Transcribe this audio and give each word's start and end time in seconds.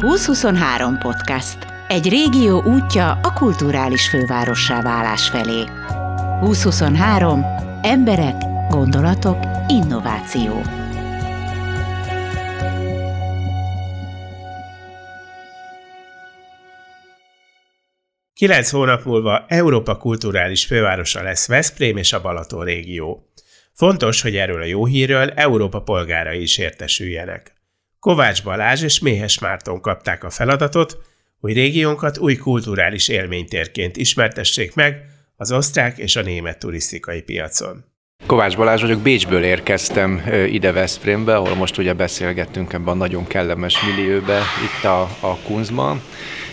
2023 0.00 0.98
podcast. 0.98 1.58
Egy 1.88 2.08
régió 2.08 2.62
útja 2.62 3.10
a 3.22 3.32
kulturális 3.32 4.08
fővárossá 4.08 4.82
válás 4.82 5.28
felé. 5.28 5.64
2023. 6.40 7.44
Emberek, 7.82 8.34
gondolatok, 8.68 9.38
innováció. 9.68 10.62
Kilenc 18.34 18.70
hónap 18.70 19.04
múlva 19.04 19.44
Európa 19.48 19.96
kulturális 19.96 20.64
fővárosa 20.64 21.22
lesz 21.22 21.48
Veszprém 21.48 21.96
és 21.96 22.12
a 22.12 22.20
Balaton 22.20 22.64
régió. 22.64 23.32
Fontos, 23.72 24.22
hogy 24.22 24.36
erről 24.36 24.62
a 24.62 24.66
jó 24.66 24.86
hírről 24.86 25.30
Európa 25.30 25.82
polgárai 25.82 26.42
is 26.42 26.58
értesüljenek. 26.58 27.59
Kovács 28.00 28.42
Balázs 28.42 28.82
és 28.82 28.98
Méhes 28.98 29.38
Márton 29.38 29.80
kapták 29.80 30.24
a 30.24 30.30
feladatot, 30.30 30.98
hogy 31.40 31.52
régiónkat 31.52 32.18
új 32.18 32.36
kulturális 32.36 33.08
élménytérként 33.08 33.96
ismertessék 33.96 34.74
meg 34.74 35.04
az 35.36 35.52
osztrák 35.52 35.98
és 35.98 36.16
a 36.16 36.22
német 36.22 36.58
turisztikai 36.58 37.22
piacon. 37.22 37.84
Kovács 38.26 38.56
Balázs 38.56 38.80
vagyok, 38.80 39.00
Bécsből 39.00 39.44
érkeztem 39.44 40.22
ide 40.46 40.72
Veszprémbe, 40.72 41.36
ahol 41.36 41.54
most 41.54 41.78
ugye 41.78 41.92
beszélgettünk 41.92 42.72
ebben 42.72 42.88
a 42.88 42.94
nagyon 42.94 43.26
kellemes 43.26 43.76
millióbe, 43.82 44.38
itt 44.38 44.84
a, 44.84 45.00
a 45.20 45.36
Kunzban 45.44 46.02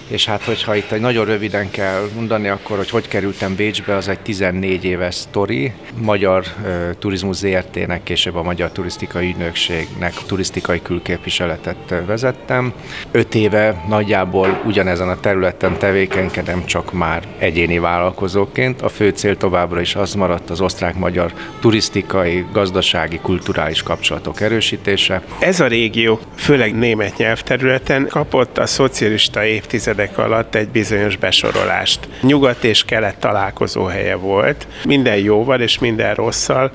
és 0.08 0.26
hát 0.26 0.44
hogyha 0.44 0.76
itt 0.76 0.92
egy 0.92 1.02
nagyon 1.02 1.26
röviden 1.26 1.70
kell 1.72 2.10
mondani, 2.16 2.48
akkor 2.48 2.78
hogy 2.78 2.90
hogy 2.90 3.08
kerültem 3.08 3.56
Bécsbe, 3.56 3.96
az 3.96 4.08
egy 4.08 4.20
14 4.20 4.84
éves 4.84 5.16
sztori. 5.16 5.74
Magyar 6.02 6.44
uh, 6.62 6.90
Turizmus 7.00 7.36
ZRT-nek, 7.36 8.04
később 8.04 8.36
a 8.36 8.44
Magyar 8.44 8.72
Turisztikai 8.72 9.28
Ügynökségnek 9.28 10.14
turisztikai 10.14 10.82
külképviseletet 10.82 11.94
vezettem. 12.06 12.74
Öt 13.12 13.36
éve 13.36 13.84
nagyjából 13.88 14.62
ugyanezen 14.66 15.10
a 15.10 15.20
területen 15.20 15.78
tevékenykedem, 15.78 16.66
csak 16.66 16.94
már 16.94 17.24
egyéni 17.38 17.80
vállalkozóként. 17.80 18.82
A 18.82 18.90
fő 18.90 19.10
cél 19.10 19.38
továbbra 19.38 19.82
is 19.82 19.96
az 19.96 20.14
maradt 20.14 20.50
az 20.50 20.62
osztrák-magyar 20.62 21.34
turisztikai, 21.60 22.46
gazdasági, 22.52 23.20
kulturális 23.20 23.84
kapcsolatok 23.84 24.42
erősítése. 24.42 25.22
Ez 25.40 25.60
a 25.60 25.68
régió, 25.68 26.20
főleg 26.36 26.76
német 26.76 27.18
nyelvterületen 27.18 28.08
kapott 28.08 28.58
a 28.58 28.66
szocialista 28.66 29.46
évtized 29.46 29.97
évtizedek 29.98 30.18
alatt 30.18 30.56
egy 30.56 30.70
bizonyos 30.70 31.16
besorolást. 31.16 32.08
Nyugat 32.22 32.64
és 32.64 32.84
kelet 32.84 33.18
találkozó 33.18 33.86
helye 33.86 34.16
volt. 34.16 34.68
Minden 34.86 35.18
jóval 35.18 35.62
és 35.62 35.80
minden 35.80 36.14
rosszal 36.16 36.72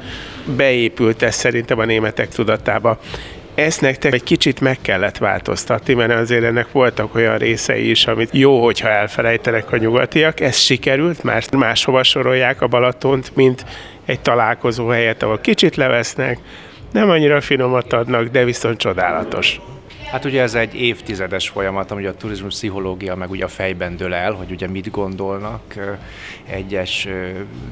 beépült 0.56 1.22
ez 1.22 1.34
szerintem 1.34 1.78
a 1.78 1.84
németek 1.84 2.28
tudatába 2.28 2.98
ezt 3.54 3.80
nektek 3.80 4.14
egy 4.14 4.22
kicsit 4.22 4.60
meg 4.60 4.78
kellett 4.82 5.18
változtatni, 5.18 5.94
mert 5.94 6.12
azért 6.12 6.44
ennek 6.44 6.72
voltak 6.72 7.14
olyan 7.14 7.38
részei 7.38 7.90
is, 7.90 8.06
amit 8.06 8.28
jó, 8.32 8.64
hogyha 8.64 8.88
elfelejtenek 8.88 9.72
a 9.72 9.76
nyugatiak. 9.76 10.40
Ez 10.40 10.56
sikerült, 10.56 11.22
mert 11.22 11.56
máshova 11.56 12.02
sorolják 12.02 12.62
a 12.62 12.66
Balatont, 12.66 13.36
mint 13.36 13.64
egy 14.06 14.20
találkozó 14.20 14.88
helyet, 14.88 15.22
ahol 15.22 15.38
kicsit 15.38 15.76
levesznek, 15.76 16.38
nem 16.92 17.10
annyira 17.10 17.40
finomat 17.40 17.92
adnak, 17.92 18.28
de 18.28 18.44
viszont 18.44 18.78
csodálatos. 18.78 19.60
Hát 20.12 20.24
ugye 20.24 20.42
ez 20.42 20.54
egy 20.54 20.74
évtizedes 20.74 21.48
folyamat, 21.48 21.90
ami 21.90 22.04
a 22.04 22.14
turizmus 22.14 22.54
pszichológia 22.54 23.14
meg 23.14 23.30
ugye 23.30 23.44
a 23.44 23.48
fejben 23.48 23.96
dől 23.96 24.14
el, 24.14 24.32
hogy 24.32 24.50
ugye 24.50 24.68
mit 24.68 24.90
gondolnak 24.90 25.74
egyes 26.46 27.08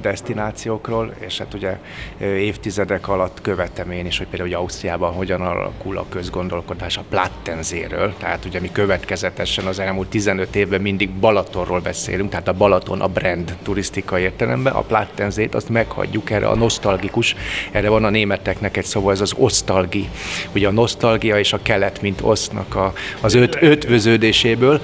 destinációkról, 0.00 1.14
és 1.18 1.38
hát 1.38 1.55
ugye 1.55 1.78
évtizedek 2.18 3.08
alatt 3.08 3.41
követem 3.41 3.91
én 3.91 4.06
is, 4.06 4.18
hogy 4.18 4.27
például 4.27 4.50
hogy 4.50 4.58
Ausztriában 4.58 5.12
hogyan 5.12 5.41
alakul 5.41 5.98
a 5.98 6.06
közgondolkodás 6.08 6.96
a 6.96 7.05
Plattenzéről, 7.08 8.14
tehát 8.18 8.45
ugye 8.45 8.61
mi 8.61 8.72
következetesen 8.72 9.67
az 9.67 9.78
elmúlt 9.78 10.08
15 10.08 10.57
évben 10.57 10.80
mindig 10.80 11.11
Balatonról 11.11 11.80
beszélünk, 11.80 12.30
tehát 12.30 12.48
a 12.48 12.52
Balaton 12.52 13.01
a 13.01 13.08
brand 13.08 13.57
turisztikai 13.62 14.22
értelemben, 14.22 14.72
a 14.72 14.83
Plattenzét 14.83 15.55
azt 15.55 15.68
meghagyjuk 15.68 16.30
erre 16.30 16.48
a 16.48 16.55
nosztalgikus, 16.55 17.36
erre 17.70 17.89
van 17.89 18.05
a 18.05 18.11
németeknek 18.11 18.77
egy 18.77 18.84
szó, 18.84 19.11
ez 19.11 19.20
az 19.20 19.34
osztalgi, 19.36 20.08
ugye 20.55 20.68
a 20.68 20.72
nosztalgia 20.72 21.39
és 21.39 21.52
a 21.52 21.62
kelet, 21.62 22.02
mint 22.02 22.28
osznak 22.30 22.74
a, 22.74 22.92
az 23.20 23.35
öt, 23.35 23.57
ötvöződéséből. 23.61 24.80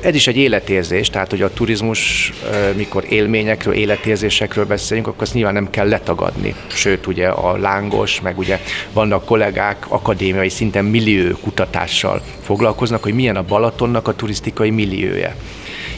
Ez 0.00 0.14
is 0.14 0.26
egy 0.26 0.36
életérzés, 0.36 1.10
tehát 1.10 1.30
hogy 1.30 1.42
a 1.42 1.52
turizmus, 1.52 2.32
mikor 2.76 3.04
élményekről, 3.08 3.74
életérzésekről 3.74 4.66
beszélünk, 4.66 5.06
akkor 5.06 5.22
azt 5.22 5.34
nyilván 5.34 5.54
nem 5.54 5.70
kell 5.70 5.88
letagadni. 5.88 6.54
Sőt, 6.66 7.06
ugye 7.06 7.28
a 7.28 7.56
lángos, 7.56 8.20
meg 8.20 8.38
ugye 8.38 8.60
vannak 8.92 9.24
kollégák 9.24 9.84
akadémiai 9.88 10.48
szinten 10.48 10.84
millió 10.84 11.36
kutatással 11.42 12.22
foglalkoznak, 12.42 13.02
hogy 13.02 13.14
milyen 13.14 13.36
a 13.36 13.42
Balatonnak 13.42 14.08
a 14.08 14.14
turisztikai 14.14 14.70
milliója 14.70 15.34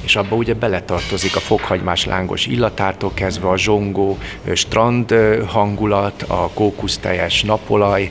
és 0.04 0.16
abba 0.16 0.36
ugye 0.36 0.54
beletartozik 0.54 1.36
a 1.36 1.40
fokhagymás 1.40 2.04
lángos 2.04 2.46
illatától 2.46 3.10
kezdve 3.14 3.48
a 3.48 3.58
zsongó 3.58 4.18
strand 4.54 5.14
hangulat, 5.46 6.22
a 6.22 6.50
kókuszteljes 6.54 7.42
napolaj, 7.42 8.10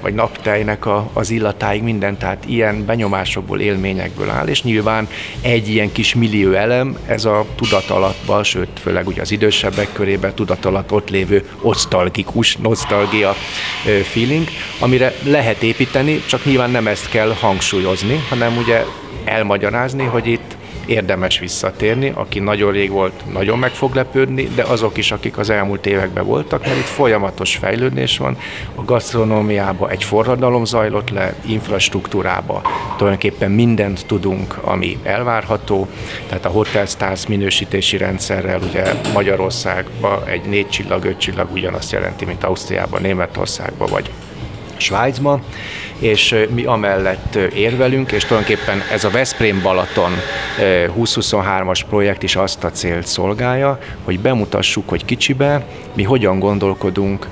vagy 0.00 0.14
naptejnek 0.14 0.86
a, 0.86 1.10
az 1.12 1.30
illatáig 1.30 1.82
minden, 1.82 2.18
tehát 2.18 2.44
ilyen 2.46 2.84
benyomásokból, 2.84 3.60
élményekből 3.60 4.30
áll, 4.30 4.46
és 4.46 4.62
nyilván 4.62 5.08
egy 5.40 5.68
ilyen 5.68 5.92
kis 5.92 6.14
millió 6.14 6.52
elem, 6.52 6.98
ez 7.06 7.24
a 7.24 7.44
tudat 7.54 7.90
alattban, 7.90 8.44
sőt, 8.44 8.68
főleg 8.80 9.06
ugye 9.06 9.20
az 9.20 9.30
idősebbek 9.30 9.92
körében 9.92 10.34
tudat 10.34 10.64
alatt 10.64 10.92
ott 10.92 11.10
lévő 11.10 11.48
osztalgikus, 11.60 12.56
nosztalgia 12.56 13.34
feeling, 14.02 14.48
amire 14.78 15.12
lehet 15.22 15.62
építeni, 15.62 16.22
csak 16.26 16.44
nyilván 16.44 16.70
nem 16.70 16.86
ezt 16.86 17.08
kell 17.08 17.34
hangsúlyozni, 17.40 18.24
hanem 18.28 18.56
ugye 18.56 18.84
elmagyarázni, 19.24 20.04
hogy 20.04 20.26
itt 20.26 20.45
érdemes 20.86 21.38
visszatérni, 21.38 22.12
aki 22.14 22.38
nagyon 22.38 22.72
rég 22.72 22.90
volt, 22.90 23.32
nagyon 23.32 23.58
meg 23.58 23.70
fog 23.70 23.94
lepődni, 23.94 24.48
de 24.54 24.62
azok 24.62 24.96
is, 24.96 25.12
akik 25.12 25.38
az 25.38 25.50
elmúlt 25.50 25.86
években 25.86 26.24
voltak, 26.24 26.66
mert 26.66 26.76
itt 26.76 26.84
folyamatos 26.84 27.56
fejlődés 27.56 28.18
van. 28.18 28.36
A 28.74 28.84
gasztronómiában 28.84 29.90
egy 29.90 30.04
forradalom 30.04 30.64
zajlott 30.64 31.10
le, 31.10 31.34
infrastruktúrába 31.46 32.62
tulajdonképpen 32.96 33.50
mindent 33.50 34.06
tudunk, 34.06 34.58
ami 34.60 34.98
elvárható, 35.02 35.88
tehát 36.28 36.44
a 36.44 36.48
Hotel 36.48 36.86
Stars 36.86 37.26
minősítési 37.26 37.96
rendszerrel 37.96 38.60
ugye 38.60 38.92
Magyarországban 39.12 40.24
egy 40.24 40.42
négy 40.42 40.68
csillag, 40.68 41.04
öt 41.04 41.18
csillag 41.18 41.52
ugyanazt 41.52 41.92
jelenti, 41.92 42.24
mint 42.24 42.44
Ausztriában, 42.44 43.02
Németországban 43.02 43.88
vagy 43.90 44.10
Svájcban, 44.80 45.42
és 45.98 46.34
mi 46.54 46.64
amellett 46.64 47.34
érvelünk, 47.34 48.12
és 48.12 48.24
tulajdonképpen 48.24 48.82
ez 48.92 49.04
a 49.04 49.10
Veszprém 49.10 49.62
Balaton 49.62 50.12
2023-as 50.58 51.80
projekt 51.88 52.22
is 52.22 52.36
azt 52.36 52.64
a 52.64 52.70
célt 52.70 53.06
szolgálja, 53.06 53.78
hogy 54.04 54.20
bemutassuk, 54.20 54.88
hogy 54.88 55.04
kicsibe 55.04 55.66
mi 55.94 56.02
hogyan 56.02 56.38
gondolkodunk 56.38 57.26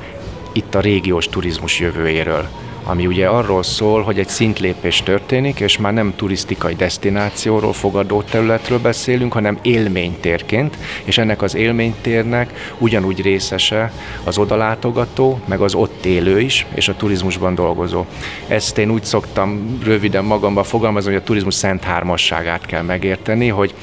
itt 0.52 0.74
a 0.74 0.80
régiós 0.80 1.28
turizmus 1.28 1.80
jövőjéről 1.80 2.48
ami 2.84 3.06
ugye 3.06 3.26
arról 3.26 3.62
szól, 3.62 4.02
hogy 4.02 4.18
egy 4.18 4.28
szintlépés 4.28 5.02
történik, 5.02 5.60
és 5.60 5.78
már 5.78 5.92
nem 5.92 6.14
turisztikai 6.16 6.74
destinációról, 6.74 7.72
fogadó 7.72 8.22
területről 8.22 8.78
beszélünk, 8.78 9.32
hanem 9.32 9.58
élménytérként, 9.62 10.76
és 11.04 11.18
ennek 11.18 11.42
az 11.42 11.54
élménytérnek 11.54 12.74
ugyanúgy 12.78 13.22
részese 13.22 13.92
az 14.24 14.38
odalátogató, 14.38 15.40
meg 15.44 15.60
az 15.60 15.74
ott 15.74 16.04
élő 16.04 16.40
is, 16.40 16.66
és 16.74 16.88
a 16.88 16.96
turizmusban 16.96 17.54
dolgozó. 17.54 18.04
Ezt 18.48 18.78
én 18.78 18.90
úgy 18.90 19.04
szoktam 19.04 19.78
röviden 19.84 20.24
magamban 20.24 20.64
fogalmazni, 20.64 21.12
hogy 21.12 21.20
a 21.20 21.24
turizmus 21.24 21.54
szent 21.54 21.84
hármasságát 21.84 22.66
kell 22.66 22.82
megérteni, 22.82 23.48
hogy 23.48 23.74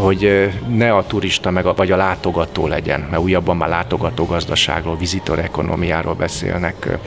hogy 0.00 0.50
ne 0.68 0.94
a 0.94 1.06
turista 1.06 1.50
meg 1.50 1.66
a, 1.66 1.74
vagy 1.74 1.90
a 1.90 1.96
látogató 1.96 2.66
legyen, 2.66 3.00
mert 3.10 3.22
újabban 3.22 3.56
már 3.56 3.68
látogató 3.68 4.24
gazdaságról, 4.24 4.96
vizitor 4.96 5.38
ekonomiáról 5.38 6.14
beszélnek 6.14 6.98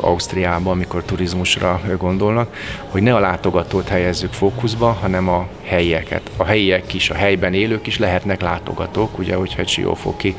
Ausztriában, 0.00 0.72
amikor 0.72 1.02
turizmusra 1.02 1.80
gondolnak, 1.98 2.56
hogy 2.90 3.02
ne 3.02 3.14
a 3.14 3.20
látogatót 3.20 3.88
helyezzük 3.88 4.32
fókuszba, 4.32 4.92
hanem 5.00 5.28
a 5.28 5.46
helyieket. 5.72 6.30
A 6.36 6.44
helyiek 6.44 6.94
is, 6.94 7.10
a 7.10 7.14
helyben 7.14 7.54
élők 7.54 7.86
is 7.86 7.98
lehetnek 7.98 8.40
látogatók, 8.40 9.18
ugye, 9.18 9.34
hogyha 9.34 9.60
egy 9.60 9.68
siófoki 9.68 10.36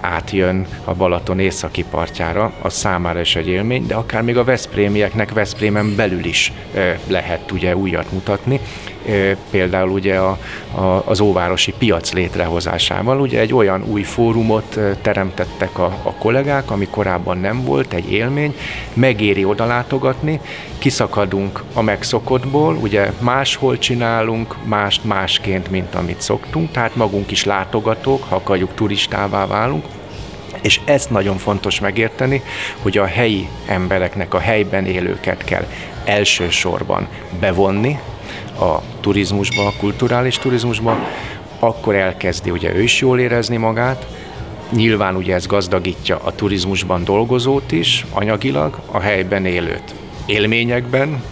átjön 0.00 0.66
a 0.84 0.94
Balaton 0.94 1.40
északi 1.40 1.84
partjára, 1.90 2.52
az 2.62 2.74
számára 2.74 3.20
is 3.20 3.36
egy 3.36 3.48
élmény, 3.48 3.86
de 3.86 3.94
akár 3.94 4.22
még 4.22 4.36
a 4.36 4.44
Veszprémieknek 4.44 5.32
Veszprémen 5.32 5.96
belül 5.96 6.24
is 6.24 6.52
lehet 7.06 7.50
ugye 7.52 7.76
újat 7.76 8.12
mutatni, 8.12 8.60
például 9.50 9.90
ugye 9.90 10.16
a, 10.16 10.38
a, 10.74 11.02
az 11.04 11.20
óvárosi 11.20 11.74
piac 11.78 12.12
létrehozásával. 12.12 13.20
Ugye 13.20 13.40
egy 13.40 13.54
olyan 13.54 13.84
új 13.84 14.02
fórumot 14.02 14.78
teremtettek 15.02 15.78
a, 15.78 15.84
a 16.02 16.12
kollégák, 16.12 16.70
ami 16.70 16.86
korábban 16.90 17.38
nem 17.38 17.64
volt, 17.64 17.92
egy 17.92 18.12
élmény, 18.12 18.54
megéri 18.92 19.44
oda 19.44 19.64
látogatni, 19.64 20.40
kiszakadunk 20.78 21.62
a 21.72 21.82
megszokottból, 21.82 22.74
ugye 22.74 23.12
máshol 23.20 23.78
csinálunk, 24.18 24.56
mást 24.64 25.04
másként, 25.04 25.70
mint 25.70 25.94
amit 25.94 26.20
szoktunk, 26.20 26.70
tehát 26.70 26.96
magunk 26.96 27.30
is 27.30 27.44
látogatók, 27.44 28.24
ha 28.28 28.34
akarjuk 28.34 28.74
turistává 28.74 29.46
válunk, 29.46 29.84
És 30.60 30.80
ezt 30.84 31.10
nagyon 31.10 31.36
fontos 31.36 31.80
megérteni, 31.80 32.42
hogy 32.82 32.98
a 32.98 33.04
helyi 33.04 33.48
embereknek, 33.66 34.34
a 34.34 34.38
helyben 34.38 34.86
élőket 34.86 35.44
kell 35.44 35.66
elsősorban 36.04 37.08
bevonni 37.40 37.98
a 38.60 38.78
turizmusba, 39.00 39.66
a 39.66 39.72
kulturális 39.78 40.38
turizmusba, 40.38 40.98
akkor 41.58 41.94
elkezdi 41.94 42.50
ugye 42.50 42.74
ő 42.74 42.82
is 42.82 43.00
jól 43.00 43.20
érezni 43.20 43.56
magát, 43.56 44.06
Nyilván 44.72 45.16
ugye 45.16 45.34
ez 45.34 45.46
gazdagítja 45.46 46.20
a 46.24 46.34
turizmusban 46.34 47.04
dolgozót 47.04 47.72
is, 47.72 48.04
anyagilag, 48.12 48.78
a 48.90 49.00
helyben 49.00 49.44
élőt. 49.44 49.94
Élményekben, 50.26 51.22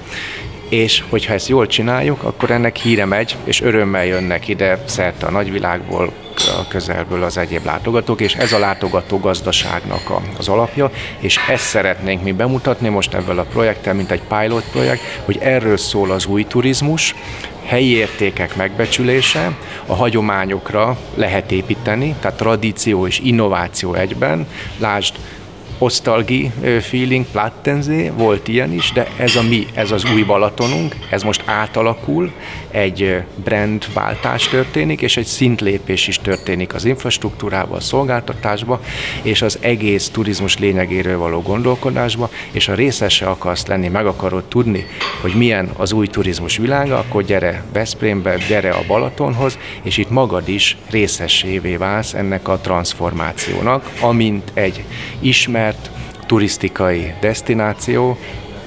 és 0.69 1.05
hogyha 1.09 1.33
ezt 1.33 1.49
jól 1.49 1.67
csináljuk, 1.67 2.23
akkor 2.23 2.51
ennek 2.51 2.77
híre 2.77 3.05
megy, 3.05 3.37
és 3.45 3.61
örömmel 3.61 4.05
jönnek 4.05 4.49
ide 4.49 4.83
szerte 4.85 5.27
a 5.27 5.31
nagyvilágból, 5.31 6.13
a 6.37 6.69
közelből 6.69 7.23
az 7.23 7.39
egyéb 7.39 7.65
látogatók, 7.65 8.21
és 8.21 8.35
ez 8.35 8.53
a 8.53 8.59
látogató 8.59 9.19
gazdaságnak 9.19 10.11
a, 10.11 10.23
az 10.39 10.49
alapja, 10.49 10.91
és 11.19 11.39
ezt 11.49 11.65
szeretnénk 11.65 12.23
mi 12.23 12.33
bemutatni 12.33 12.89
most 12.89 13.15
ebből 13.15 13.39
a 13.39 13.43
projekttel, 13.43 13.95
mint 13.95 14.11
egy 14.11 14.23
pilot 14.29 14.65
projekt, 14.71 15.21
hogy 15.25 15.39
erről 15.41 15.77
szól 15.77 16.11
az 16.11 16.27
új 16.27 16.45
turizmus, 16.45 17.15
helyi 17.65 17.91
értékek 17.91 18.57
megbecsülése, 18.57 19.57
a 19.87 19.95
hagyományokra 19.95 20.99
lehet 21.15 21.53
építeni, 21.53 22.15
tehát 22.21 22.37
tradíció 22.37 23.07
és 23.07 23.19
innováció 23.19 23.95
egyben. 23.95 24.47
Lásd, 24.79 25.15
osztalgi 25.79 26.51
feeling, 26.81 27.27
plattenzé, 27.33 28.13
volt 28.17 28.49
ilyen 28.49 28.73
is, 28.73 28.93
de 28.93 29.07
ez 29.19 29.37
a 29.37 29.43
mi, 29.43 29.67
ez 29.75 29.91
az 29.91 30.05
új 30.15 30.23
Balatonunk, 30.23 30.97
ez 31.11 31.23
most 31.23 31.43
átalakul, 31.45 32.33
egy 32.71 33.23
brandváltás 33.45 34.49
történik, 34.49 35.01
és 35.01 35.17
egy 35.17 35.25
szintlépés 35.25 36.09
is 36.09 36.19
történik 36.19 36.75
az 36.75 36.85
infrastruktúrába, 36.85 37.77
a 37.77 37.81
szolgáltatásba, 37.81 38.81
és 39.23 39.43
az 39.43 39.59
egész 39.61 40.09
turizmus 40.09 40.59
lényegéről 40.59 41.19
való 41.19 41.41
gondolkodásba, 41.41 42.31
és 42.51 42.67
ha 42.67 42.75
részese 42.75 43.27
akarsz 43.27 43.67
lenni, 43.67 43.89
meg 43.89 44.07
akarod 44.07 44.45
tudni, 44.45 44.87
hogy 45.21 45.35
milyen 45.35 45.71
az 45.77 45.93
új 45.93 46.07
turizmus 46.07 46.57
világa, 46.57 46.99
akkor 46.99 47.23
gyere 47.23 47.65
Veszprémbe, 47.73 48.37
gyere 48.49 48.71
a 48.71 48.85
Balatonhoz, 48.87 49.59
és 49.83 49.97
itt 49.97 50.11
magad 50.11 50.49
is 50.49 50.77
részesévé 50.91 51.77
válsz 51.77 52.15
ennek 52.15 52.49
a 52.49 52.59
transformációnak, 52.59 53.91
amint 54.01 54.51
egy 54.55 54.85
ismert 55.21 55.66
turisztikai 56.27 57.15
destináció, 57.21 58.19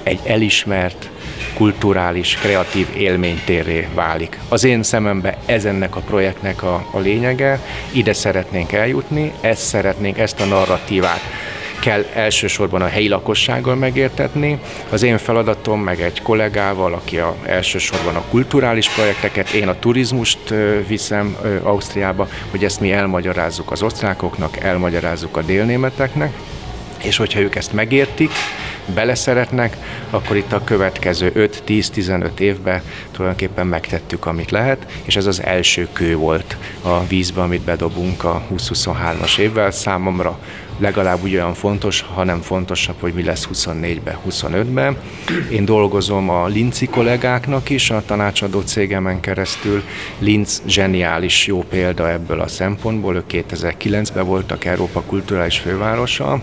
egy 0.02 0.20
elismert 0.24 1.08
kulturális, 1.54 2.34
kreatív 2.34 2.86
élménytérré 2.96 3.88
válik. 3.94 4.38
Az 4.48 4.64
én 4.64 4.82
szemembe 4.82 5.38
ez 5.46 5.64
ennek 5.64 5.96
a 5.96 6.00
projektnek 6.00 6.62
a, 6.62 6.86
a 6.90 6.98
lényege, 6.98 7.60
ide 7.92 8.12
szeretnénk 8.12 8.72
eljutni, 8.72 9.32
ezt 9.40 9.62
szeretnénk, 9.62 10.18
ezt 10.18 10.40
a 10.40 10.44
narratívát 10.44 11.20
kell 11.80 12.04
elsősorban 12.14 12.82
a 12.82 12.86
helyi 12.86 13.08
lakossággal 13.08 13.74
megértetni. 13.74 14.58
Az 14.90 15.02
én 15.02 15.18
feladatom, 15.18 15.80
meg 15.80 16.00
egy 16.00 16.22
kollégával, 16.22 16.94
aki 16.94 17.18
a, 17.18 17.34
elsősorban 17.44 18.14
a 18.14 18.24
kulturális 18.30 18.88
projekteket, 18.88 19.50
én 19.50 19.68
a 19.68 19.78
turizmust 19.78 20.54
viszem 20.86 21.36
Ausztriába, 21.62 22.28
hogy 22.50 22.64
ezt 22.64 22.80
mi 22.80 22.92
elmagyarázzuk 22.92 23.70
az 23.70 23.82
osztrákoknak, 23.82 24.56
elmagyarázzuk 24.56 25.36
a 25.36 25.42
délnémeteknek, 25.42 26.32
és 27.02 27.16
hogyha 27.16 27.40
ők 27.40 27.54
ezt 27.54 27.72
megértik, 27.72 28.30
beleszeretnek, 28.94 29.76
akkor 30.10 30.36
itt 30.36 30.52
a 30.52 30.64
következő 30.64 31.50
5-10-15 31.66 32.38
évben 32.38 32.82
tulajdonképpen 33.10 33.66
megtettük, 33.66 34.26
amit 34.26 34.50
lehet, 34.50 34.86
és 35.04 35.16
ez 35.16 35.26
az 35.26 35.42
első 35.42 35.88
kő 35.92 36.16
volt 36.16 36.56
a 36.82 37.06
vízbe, 37.06 37.42
amit 37.42 37.62
bedobunk 37.62 38.24
a 38.24 38.42
2023-as 38.56 39.38
évvel. 39.38 39.70
Számomra 39.70 40.38
legalább 40.80 41.22
úgy 41.22 41.34
olyan 41.34 41.54
fontos, 41.54 42.04
hanem 42.14 42.40
fontosabb, 42.40 42.96
hogy 43.00 43.12
mi 43.12 43.22
lesz 43.22 43.48
24-ben, 43.54 44.18
25-ben. 44.28 44.96
Én 45.50 45.64
dolgozom 45.64 46.30
a 46.30 46.46
Linci 46.46 46.86
kollégáknak 46.86 47.70
is, 47.70 47.90
a 47.90 48.02
tanácsadó 48.06 48.60
cégemen 48.60 49.20
keresztül. 49.20 49.82
Linz 50.18 50.62
zseniális 50.66 51.46
jó 51.46 51.62
példa 51.62 52.10
ebből 52.10 52.40
a 52.40 52.48
szempontból, 52.48 53.14
ők 53.14 53.24
2009-ben 53.30 54.26
voltak 54.26 54.64
Európa 54.64 55.00
kulturális 55.00 55.58
fővárosa, 55.58 56.42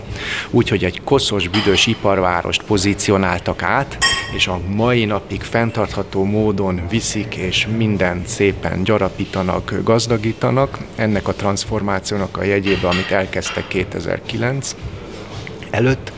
úgyhogy 0.50 0.84
egy 0.84 1.00
koszos, 1.04 1.48
büdös 1.48 1.86
iparvárost 1.86 2.62
pozícionáltak 2.62 3.62
át, 3.62 3.98
és 4.34 4.46
a 4.46 4.60
mai 4.68 5.04
napig 5.04 5.42
fenntartható 5.42 6.24
módon 6.24 6.82
viszik, 6.90 7.34
és 7.34 7.66
mindent 7.76 8.26
szépen 8.26 8.82
gyarapítanak, 8.82 9.74
gazdagítanak. 9.84 10.78
Ennek 10.96 11.28
a 11.28 11.32
transformációnak 11.32 12.36
a 12.36 12.42
jegyébe, 12.42 12.88
amit 12.88 13.10
elkezdtek 13.10 13.68
2009 13.68 14.27
előtt, 15.70 16.12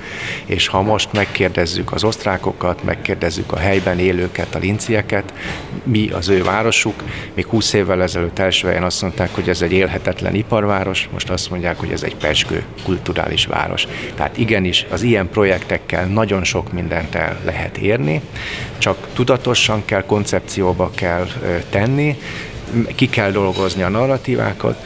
és 0.44 0.66
ha 0.66 0.82
most 0.82 1.12
megkérdezzük 1.12 1.92
az 1.92 2.04
osztrákokat, 2.04 2.84
megkérdezzük 2.84 3.52
a 3.52 3.58
helyben 3.58 3.98
élőket, 3.98 4.54
a 4.54 4.58
lincieket, 4.58 5.32
mi 5.82 6.10
az 6.10 6.28
ő 6.28 6.42
városuk, 6.42 7.02
még 7.34 7.46
20 7.46 7.72
évvel 7.72 8.02
ezelőtt 8.02 8.38
első 8.38 8.66
helyen 8.66 8.82
azt 8.82 9.02
mondták, 9.02 9.34
hogy 9.34 9.48
ez 9.48 9.62
egy 9.62 9.72
élhetetlen 9.72 10.34
iparváros, 10.34 11.08
most 11.12 11.30
azt 11.30 11.50
mondják, 11.50 11.78
hogy 11.78 11.90
ez 11.92 12.02
egy 12.02 12.16
pesgő 12.16 12.64
kulturális 12.84 13.46
város. 13.46 13.86
Tehát 14.14 14.38
igenis, 14.38 14.86
az 14.90 15.02
ilyen 15.02 15.28
projektekkel 15.28 16.06
nagyon 16.06 16.44
sok 16.44 16.72
mindent 16.72 17.14
el 17.14 17.40
lehet 17.44 17.76
érni, 17.76 18.20
csak 18.78 19.08
tudatosan 19.12 19.84
kell, 19.84 20.04
koncepcióba 20.04 20.90
kell 20.94 21.26
tenni, 21.70 22.18
ki 22.94 23.08
kell 23.08 23.30
dolgozni 23.30 23.82
a 23.82 23.88
narratívákat, 23.88 24.84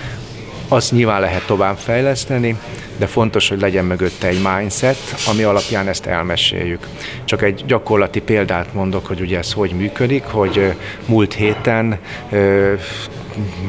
azt 0.69 0.93
nyilván 0.93 1.21
lehet 1.21 1.47
tovább 1.47 1.77
fejleszteni, 1.77 2.59
de 2.97 3.07
fontos, 3.07 3.49
hogy 3.49 3.61
legyen 3.61 3.85
mögötte 3.85 4.27
egy 4.27 4.43
mindset, 4.43 4.97
ami 5.31 5.43
alapján 5.43 5.89
ezt 5.89 6.07
elmeséljük. 6.07 6.87
Csak 7.25 7.43
egy 7.43 7.65
gyakorlati 7.67 8.21
példát 8.21 8.75
mondok, 8.75 9.07
hogy 9.07 9.21
ugye 9.21 9.39
ez 9.39 9.53
hogy 9.53 9.71
működik, 9.71 10.25
hogy 10.25 10.75
múlt 11.07 11.35
héten 11.35 11.99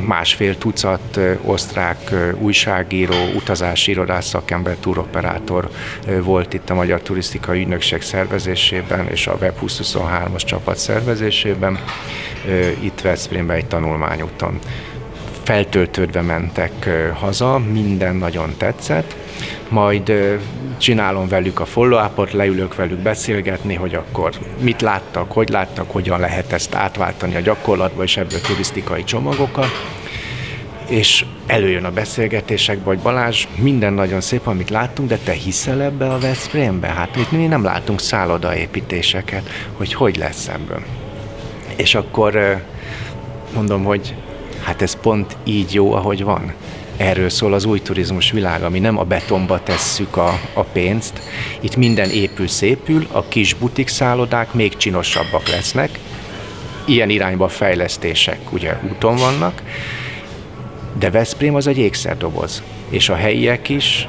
másfél 0.06 0.58
tucat 0.58 1.20
osztrák 1.42 2.14
újságíró, 2.40 3.16
utazási 3.36 3.92
irodás 3.92 4.26
szakember, 4.26 4.76
túroperátor 4.76 5.70
volt 6.22 6.54
itt 6.54 6.70
a 6.70 6.74
Magyar 6.74 7.02
Turisztikai 7.02 7.62
Ügynökség 7.62 8.02
szervezésében 8.02 9.08
és 9.08 9.28
a 9.28 9.38
Web 9.42 9.54
2023-as 9.62 10.44
csapat 10.46 10.78
szervezésében, 10.78 11.80
itt 12.80 13.02
Veszprémben 13.02 13.56
egy 13.56 13.66
tanulmányúton 13.66 14.60
feltöltődve 15.46 16.22
mentek 16.22 16.90
haza, 17.14 17.58
minden 17.58 18.16
nagyon 18.16 18.54
tetszett, 18.58 19.16
majd 19.70 20.14
csinálom 20.78 21.28
velük 21.28 21.60
a 21.60 21.66
follow-upot, 21.66 22.32
leülök 22.32 22.76
velük 22.76 23.00
beszélgetni, 23.00 23.74
hogy 23.74 23.96
akkor 23.96 24.34
mit 24.60 24.82
láttak, 24.82 25.32
hogy 25.32 25.50
láttak, 25.50 25.92
hogyan 25.92 26.20
lehet 26.20 26.52
ezt 26.52 26.76
átváltani 26.76 27.36
a 27.36 27.40
gyakorlatba, 27.40 28.04
és 28.04 28.18
ebből 28.18 28.42
turisztikai 28.42 29.04
csomagokat 29.04 29.72
és 30.90 31.26
előjön 31.46 31.84
a 31.84 31.92
beszélgetésekbe, 31.92 32.86
hogy 32.86 33.00
Balázs, 33.00 33.48
minden 33.56 33.94
nagyon 33.94 34.22
szép, 34.22 34.48
amit 34.48 34.70
láttunk, 34.70 35.10
de 35.10 35.18
te 35.18 35.32
hiszel 35.32 35.82
ebbe 35.82 36.08
a 36.08 36.20
Veszprémbe? 36.20 36.88
Hát 36.88 37.16
itt 37.16 37.32
mi 37.32 37.46
nem 37.46 37.64
látunk 37.64 38.00
szállodaépítéseket, 38.00 39.50
hogy 39.74 39.94
hogy 39.94 40.18
lesz 40.18 40.48
ebből. 40.48 40.84
És 41.76 41.96
akkor 41.96 42.62
mondom, 43.54 43.84
hogy 43.84 44.16
Hát 44.62 44.82
ez 44.82 44.96
pont 45.02 45.38
így 45.44 45.74
jó, 45.74 45.94
ahogy 45.94 46.24
van. 46.24 46.54
Erről 46.98 47.30
szól 47.30 47.54
az 47.54 47.66
új 47.66 47.82
turizmus 47.82 48.32
világ, 48.32 48.64
ami 48.64 48.80
nem 48.80 48.98
a 48.98 49.04
betonba 49.04 49.64
tesszük 49.64 50.18
a, 50.18 50.40
a 50.54 50.62
pénzt. 50.64 51.22
Itt 51.60 51.76
minden 51.76 52.10
épül, 52.10 52.48
szépül, 52.48 53.08
a 53.12 53.28
kis 53.28 53.54
butik 53.54 53.88
szállodák 53.88 54.54
még 54.54 54.78
csinosabbak 54.78 55.48
lesznek. 55.48 56.00
Ilyen 56.86 57.10
irányba 57.10 57.48
fejlesztések 57.48 58.52
ugye 58.52 58.78
úton 58.90 59.16
vannak, 59.16 59.62
de 61.00 61.10
Veszprém 61.10 61.56
az 61.56 61.68
egy 61.68 61.78
ékszerdoboz, 61.78 62.64
és 62.90 63.10
a 63.10 63.16
helyiek 63.16 63.70
is 63.70 64.08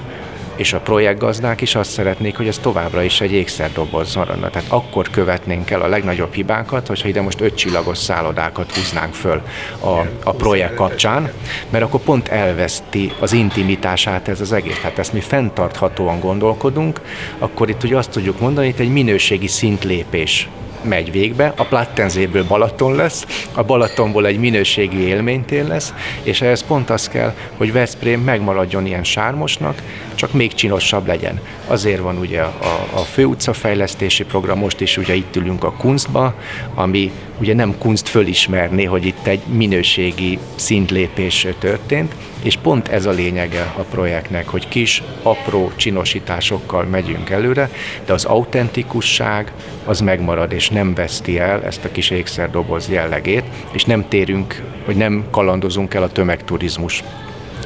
és 0.57 0.73
a 0.73 0.81
projektgazdák 0.81 1.61
is 1.61 1.75
azt 1.75 1.91
szeretnék, 1.91 2.37
hogy 2.37 2.49
ez 2.49 2.59
továbbra 2.59 3.03
is 3.03 3.21
egy 3.21 3.33
ékszerdoboz 3.33 4.15
maradna. 4.15 4.51
Tehát 4.51 4.69
akkor 4.71 5.11
követnénk 5.11 5.71
el 5.71 5.81
a 5.81 5.87
legnagyobb 5.87 6.35
hibákat, 6.35 6.87
hogyha 6.87 7.09
ide 7.09 7.21
most 7.21 7.41
öt 7.41 7.55
csillagos 7.55 7.99
szállodákat 7.99 8.75
húznánk 8.75 9.15
föl 9.15 9.43
a, 9.81 10.01
a 10.25 10.33
projekt 10.33 10.75
kapcsán, 10.75 11.33
mert 11.71 11.85
akkor 11.85 12.01
pont 12.01 12.29
elveszti 12.29 13.13
az 13.21 13.33
intimitását 13.33 14.29
ez 14.29 14.41
az 14.41 14.53
egész. 14.53 14.79
Tehát 14.81 14.99
ezt 14.99 15.13
mi 15.13 15.21
fenntarthatóan 15.21 16.21
gondolkodunk, 16.21 17.01
akkor 17.39 17.69
itt 17.69 17.83
ugye 17.85 17.97
azt 17.97 18.11
tudjuk 18.11 18.41
mondani, 18.41 18.67
hogy 18.67 18.75
itt 18.75 18.87
egy 18.87 18.93
minőségi 18.93 19.49
szintlépés 19.49 20.49
megy 20.87 21.11
végbe, 21.11 21.53
a 21.57 21.65
Plattenzéből 21.65 22.45
Balaton 22.45 22.95
lesz, 22.95 23.49
a 23.53 23.63
Balatonból 23.63 24.27
egy 24.27 24.39
minőségi 24.39 24.99
élménytér 24.99 25.67
lesz, 25.67 25.95
és 26.23 26.41
ehhez 26.41 26.65
pont 26.65 26.91
az 26.91 27.09
kell, 27.09 27.35
hogy 27.57 27.73
Veszprém 27.73 28.21
megmaradjon 28.21 28.87
ilyen 28.87 29.05
sármosnak, 29.05 29.83
csak 30.15 30.33
még 30.33 30.55
csinosabb 30.55 31.07
legyen. 31.07 31.41
Azért 31.67 32.01
van 32.01 32.19
ugye 32.19 32.41
a, 32.41 32.87
a 32.93 32.99
főutcafejlesztési 32.99 34.25
program, 34.25 34.59
most 34.59 34.81
is 34.81 34.97
ugye 34.97 35.15
itt 35.15 35.37
ülünk 35.37 35.65
a 35.65 35.73
Kunstba, 35.73 36.35
ami 36.75 37.11
ugye 37.41 37.55
nem 37.55 37.79
kunst 37.79 38.09
fölismerni, 38.09 38.85
hogy 38.85 39.07
itt 39.07 39.27
egy 39.27 39.41
minőségi 39.47 40.39
szintlépés 40.55 41.47
történt, 41.59 42.15
és 42.43 42.57
pont 42.57 42.89
ez 42.89 43.07
a 43.07 43.11
lényege 43.11 43.73
a 43.77 43.81
projektnek, 43.81 44.49
hogy 44.49 44.69
kis, 44.69 45.03
apró 45.23 45.73
csinosításokkal 45.77 46.85
megyünk 46.85 47.31
előre, 47.31 47.71
de 48.07 48.13
az 48.13 48.25
autentikusság 48.25 49.53
az 49.85 50.01
megmarad, 50.01 50.53
és 50.53 50.69
nem 50.77 50.95
veszti 50.95 51.39
el 51.39 51.65
ezt 51.65 51.85
a 51.85 51.93
kis 51.93 52.11
ékszerdoboz 52.11 52.89
jellegét, 52.89 53.45
és 53.73 53.85
nem 53.85 54.09
térünk, 54.09 54.63
hogy 54.85 54.97
nem 54.97 55.25
kalandozunk 55.31 55.95
el 55.95 56.03
a 56.03 56.09
tömegturizmus 56.09 57.05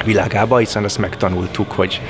világába, 0.05 0.57
hiszen 0.57 0.85
ezt 0.85 0.99
megtanultuk, 0.99 1.73
hogy 1.73 2.01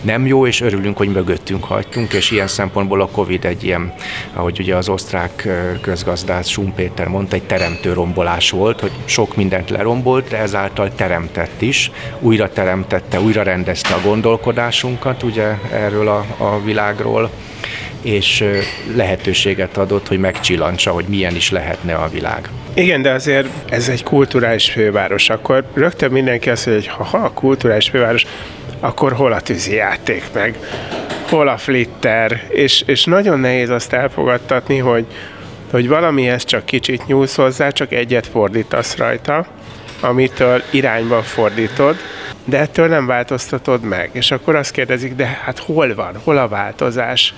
nem 0.00 0.26
jó, 0.26 0.46
és 0.46 0.60
örülünk, 0.60 0.96
hogy 0.96 1.08
mögöttünk 1.08 1.64
hagytunk, 1.64 2.12
és 2.12 2.30
ilyen 2.30 2.46
szempontból 2.46 3.00
a 3.00 3.08
Covid 3.08 3.44
egy 3.44 3.64
ilyen, 3.64 3.94
ahogy 4.32 4.60
ugye 4.60 4.76
az 4.76 4.88
osztrák 4.88 5.48
közgazdász 5.80 6.48
Schumpeter 6.48 7.08
mondta, 7.08 7.36
egy 7.36 7.42
teremtő 7.42 7.92
rombolás 7.92 8.50
volt, 8.50 8.80
hogy 8.80 8.92
sok 9.04 9.36
mindent 9.36 9.70
lerombolt, 9.70 10.28
de 10.28 10.38
ezáltal 10.38 10.94
teremtett 10.94 11.62
is, 11.62 11.90
újra 12.20 12.52
teremtette, 12.52 13.20
újra 13.20 13.42
rendezte 13.42 13.94
a 13.94 14.00
gondolkodásunkat 14.04 15.22
ugye 15.22 15.58
erről 15.72 16.08
a, 16.08 16.24
a 16.36 16.62
világról, 16.62 17.30
és 18.04 18.44
lehetőséget 18.96 19.76
adott, 19.76 20.08
hogy 20.08 20.18
megcsillantsa, 20.18 20.90
hogy 20.90 21.04
milyen 21.08 21.34
is 21.34 21.50
lehetne 21.50 21.94
a 21.94 22.08
világ. 22.08 22.48
Igen, 22.74 23.02
de 23.02 23.10
azért 23.10 23.46
ez 23.68 23.88
egy 23.88 24.02
kulturális 24.02 24.70
főváros, 24.70 25.30
akkor 25.30 25.64
rögtön 25.74 26.10
mindenki 26.10 26.50
azt 26.50 26.66
mondja, 26.66 26.92
hogy 26.92 27.06
ha, 27.08 27.18
a 27.18 27.30
kulturális 27.30 27.88
főváros, 27.88 28.26
akkor 28.80 29.12
hol 29.12 29.32
a 29.32 29.40
tűzi 29.40 29.74
játék 29.74 30.24
meg, 30.32 30.58
hol 31.28 31.48
a 31.48 31.56
flitter, 31.56 32.46
és, 32.48 32.82
és 32.86 33.04
nagyon 33.04 33.40
nehéz 33.40 33.70
azt 33.70 33.92
elfogadtatni, 33.92 34.78
hogy, 34.78 35.06
hogy 35.70 35.88
valamihez 35.88 36.44
csak 36.44 36.64
kicsit 36.64 37.06
nyúlsz 37.06 37.34
hozzá, 37.34 37.70
csak 37.70 37.92
egyet 37.92 38.26
fordítasz 38.26 38.96
rajta, 38.96 39.46
amitől 40.00 40.62
irányba 40.70 41.22
fordítod, 41.22 41.96
de 42.44 42.58
ettől 42.58 42.88
nem 42.88 43.06
változtatod 43.06 43.82
meg. 43.82 44.10
És 44.12 44.30
akkor 44.30 44.54
azt 44.54 44.70
kérdezik, 44.70 45.14
de 45.14 45.26
hát 45.26 45.58
hol 45.58 45.94
van, 45.94 46.16
hol 46.24 46.38
a 46.38 46.48
változás? 46.48 47.34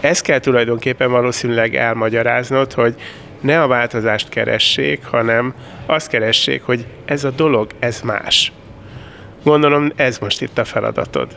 Ezt 0.00 0.22
kell 0.22 0.38
tulajdonképpen 0.38 1.10
valószínűleg 1.10 1.74
elmagyaráznod, 1.74 2.72
hogy 2.72 2.94
ne 3.40 3.62
a 3.62 3.66
változást 3.66 4.28
keressék, 4.28 5.04
hanem 5.04 5.54
azt 5.86 6.08
keressék, 6.08 6.62
hogy 6.62 6.86
ez 7.04 7.24
a 7.24 7.30
dolog, 7.30 7.70
ez 7.78 8.00
más. 8.00 8.52
Gondolom 9.44 9.92
ez 9.96 10.18
most 10.18 10.42
itt 10.42 10.58
a 10.58 10.64
feladatod. 10.64 11.36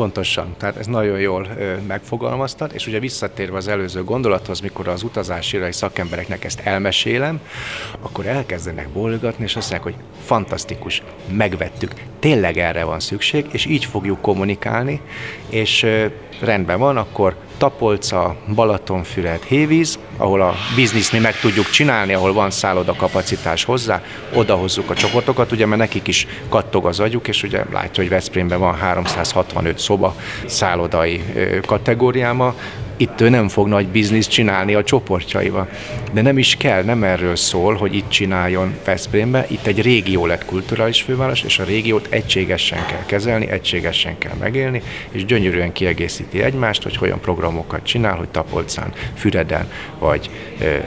Pontosan, 0.00 0.54
tehát 0.58 0.76
ez 0.76 0.86
nagyon 0.86 1.18
jól 1.18 1.48
megfogalmaztad, 1.86 2.70
és 2.74 2.86
ugye 2.86 2.98
visszatérve 2.98 3.56
az 3.56 3.68
előző 3.68 4.04
gondolathoz, 4.04 4.60
mikor 4.60 4.88
az 4.88 5.02
utazási 5.02 5.58
szakembereknek 5.70 6.44
ezt 6.44 6.60
elmesélem, 6.60 7.40
akkor 8.00 8.26
elkezdenek 8.26 8.88
bólogatni, 8.88 9.44
és 9.44 9.56
azt 9.56 9.70
mondják, 9.70 9.94
hogy 9.94 10.04
fantasztikus, 10.24 11.02
megvettük, 11.32 11.92
tényleg 12.18 12.56
erre 12.58 12.84
van 12.84 13.00
szükség, 13.00 13.46
és 13.50 13.66
így 13.66 13.84
fogjuk 13.84 14.20
kommunikálni, 14.20 15.00
és 15.48 15.86
rendben 16.40 16.78
van, 16.78 16.96
akkor 16.96 17.36
Tapolca, 17.58 18.36
Balatonfüred, 18.54 19.42
Hévíz, 19.42 19.98
ahol 20.16 20.40
a 20.40 20.54
bizniszt 20.76 21.12
mi 21.12 21.18
meg 21.18 21.38
tudjuk 21.40 21.70
csinálni, 21.70 22.12
ahol 22.12 22.32
van 22.32 22.50
szálloda 22.50 22.94
kapacitás 22.94 23.64
hozzá, 23.64 24.02
oda 24.34 24.54
hozzuk 24.54 24.90
a 24.90 24.94
csoportokat, 24.94 25.52
ugye, 25.52 25.66
mert 25.66 25.80
nekik 25.80 26.06
is 26.06 26.26
kattog 26.48 26.86
az 26.86 27.00
agyuk, 27.00 27.28
és 27.28 27.42
ugye 27.42 27.64
látja, 27.72 28.02
hogy 28.02 28.08
Veszprémben 28.08 28.58
van 28.58 28.74
365 28.74 29.78
szoba 29.78 30.14
szállodai 30.46 31.22
kategóriáma, 31.66 32.54
itt 33.00 33.20
ő 33.20 33.28
nem 33.28 33.48
fog 33.48 33.68
nagy 33.68 33.86
bizniszt 33.86 34.30
csinálni 34.30 34.74
a 34.74 34.84
csoportjaival. 34.84 35.68
De 36.12 36.22
nem 36.22 36.38
is 36.38 36.56
kell, 36.56 36.82
nem 36.82 37.02
erről 37.02 37.36
szól, 37.36 37.74
hogy 37.74 37.94
itt 37.94 38.08
csináljon 38.08 38.74
Veszprémbe. 38.84 39.46
Itt 39.48 39.66
egy 39.66 39.82
régió 39.82 40.26
lett 40.26 40.44
kulturális 40.44 41.02
főváros, 41.02 41.42
és 41.42 41.58
a 41.58 41.64
régiót 41.64 42.06
egységesen 42.10 42.86
kell 42.86 43.04
kezelni, 43.06 43.48
egységesen 43.50 44.18
kell 44.18 44.34
megélni, 44.40 44.82
és 45.10 45.24
gyönyörűen 45.24 45.72
kiegészíti 45.72 46.42
egymást, 46.42 46.82
hogy 46.82 46.98
olyan 47.00 47.20
programokat 47.20 47.82
csinál, 47.82 48.16
hogy 48.16 48.28
Tapolcán, 48.28 48.92
Füreden 49.14 49.68
vagy 49.98 50.30
ö, 50.60 50.64
ö, 50.64 50.78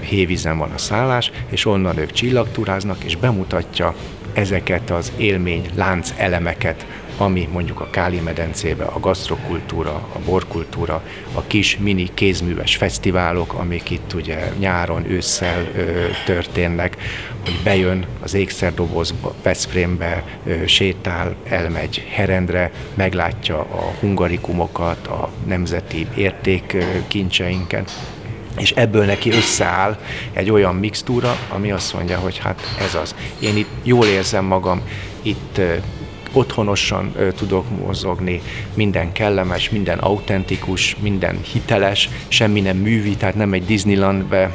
Hévízen 0.00 0.58
van 0.58 0.70
a 0.70 0.78
szállás, 0.78 1.30
és 1.50 1.66
onnan 1.66 1.98
ők 1.98 2.12
csillagtúráznak, 2.12 3.04
és 3.04 3.16
bemutatja 3.16 3.94
ezeket 4.32 4.90
az 4.90 5.12
élmény 5.16 5.66
lánc 5.74 6.12
elemeket, 6.16 6.86
ami 7.16 7.48
mondjuk 7.52 7.80
a 7.80 7.90
Káli 7.90 8.20
medencébe, 8.20 8.84
a 8.84 9.00
gasztrokultúra, 9.00 9.90
a 9.90 10.18
borkultúra, 10.24 11.02
a 11.32 11.42
kis 11.46 11.78
mini 11.78 12.10
kézműves 12.14 12.76
fesztiválok, 12.76 13.52
amik 13.52 13.90
itt 13.90 14.12
ugye 14.14 14.52
nyáron, 14.58 15.10
ősszel 15.10 15.66
ö, 15.76 16.06
történnek, 16.24 16.96
hogy 17.44 17.60
bejön 17.64 18.06
az 18.22 18.34
ékszerdobozba, 18.34 19.34
Veszprémbe, 19.42 20.24
ö, 20.46 20.66
sétál, 20.66 21.34
elmegy 21.44 22.06
Herendre, 22.10 22.70
meglátja 22.94 23.58
a 23.58 23.92
hungarikumokat, 24.00 25.06
a 25.06 25.30
nemzeti 25.46 26.06
értékkincseinket, 26.14 27.92
és 28.58 28.70
ebből 28.70 29.04
neki 29.04 29.30
összeáll 29.30 29.98
egy 30.32 30.50
olyan 30.50 30.74
mixtúra, 30.74 31.36
ami 31.48 31.70
azt 31.70 31.94
mondja, 31.94 32.18
hogy 32.18 32.38
hát 32.38 32.60
ez 32.80 32.94
az. 32.94 33.14
Én 33.38 33.56
itt 33.56 33.70
jól 33.82 34.06
érzem 34.06 34.44
magam, 34.44 34.82
itt 35.22 35.60
otthonosan 36.36 37.12
tudok 37.36 37.64
mozogni, 37.86 38.42
minden 38.74 39.12
kellemes, 39.12 39.70
minden 39.70 39.98
autentikus, 39.98 40.96
minden 41.00 41.38
hiteles, 41.52 42.08
semmi 42.28 42.60
nem 42.60 42.76
művi, 42.76 43.16
tehát 43.16 43.34
nem 43.34 43.52
egy 43.52 43.64
Disneylandbe 43.64 44.54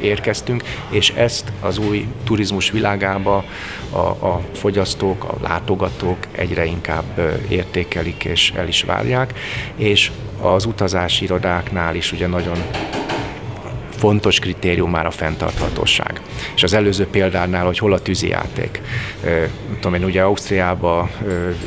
érkeztünk, 0.00 0.62
és 0.90 1.10
ezt 1.10 1.52
az 1.60 1.78
új 1.78 2.06
turizmus 2.24 2.70
világába 2.70 3.44
a, 3.90 3.98
a 3.98 4.40
fogyasztók, 4.52 5.24
a 5.24 5.36
látogatók 5.42 6.18
egyre 6.32 6.64
inkább 6.64 7.42
értékelik 7.48 8.24
és 8.24 8.52
el 8.56 8.68
is 8.68 8.82
várják, 8.82 9.38
és 9.76 10.10
az 10.40 10.64
utazási 10.64 11.24
irodáknál 11.24 11.94
is 11.94 12.12
ugye 12.12 12.26
nagyon 12.26 12.56
fontos 14.00 14.38
kritérium 14.38 14.90
már 14.90 15.06
a 15.06 15.10
fenntarthatóság. 15.10 16.20
És 16.54 16.62
az 16.62 16.72
előző 16.72 17.06
példánál, 17.06 17.64
hogy 17.64 17.78
hol 17.78 17.92
a 17.92 17.98
tűzijáték. 17.98 18.80
Tudom 19.74 19.94
én, 19.94 20.04
ugye 20.04 20.22
Ausztriában 20.22 21.10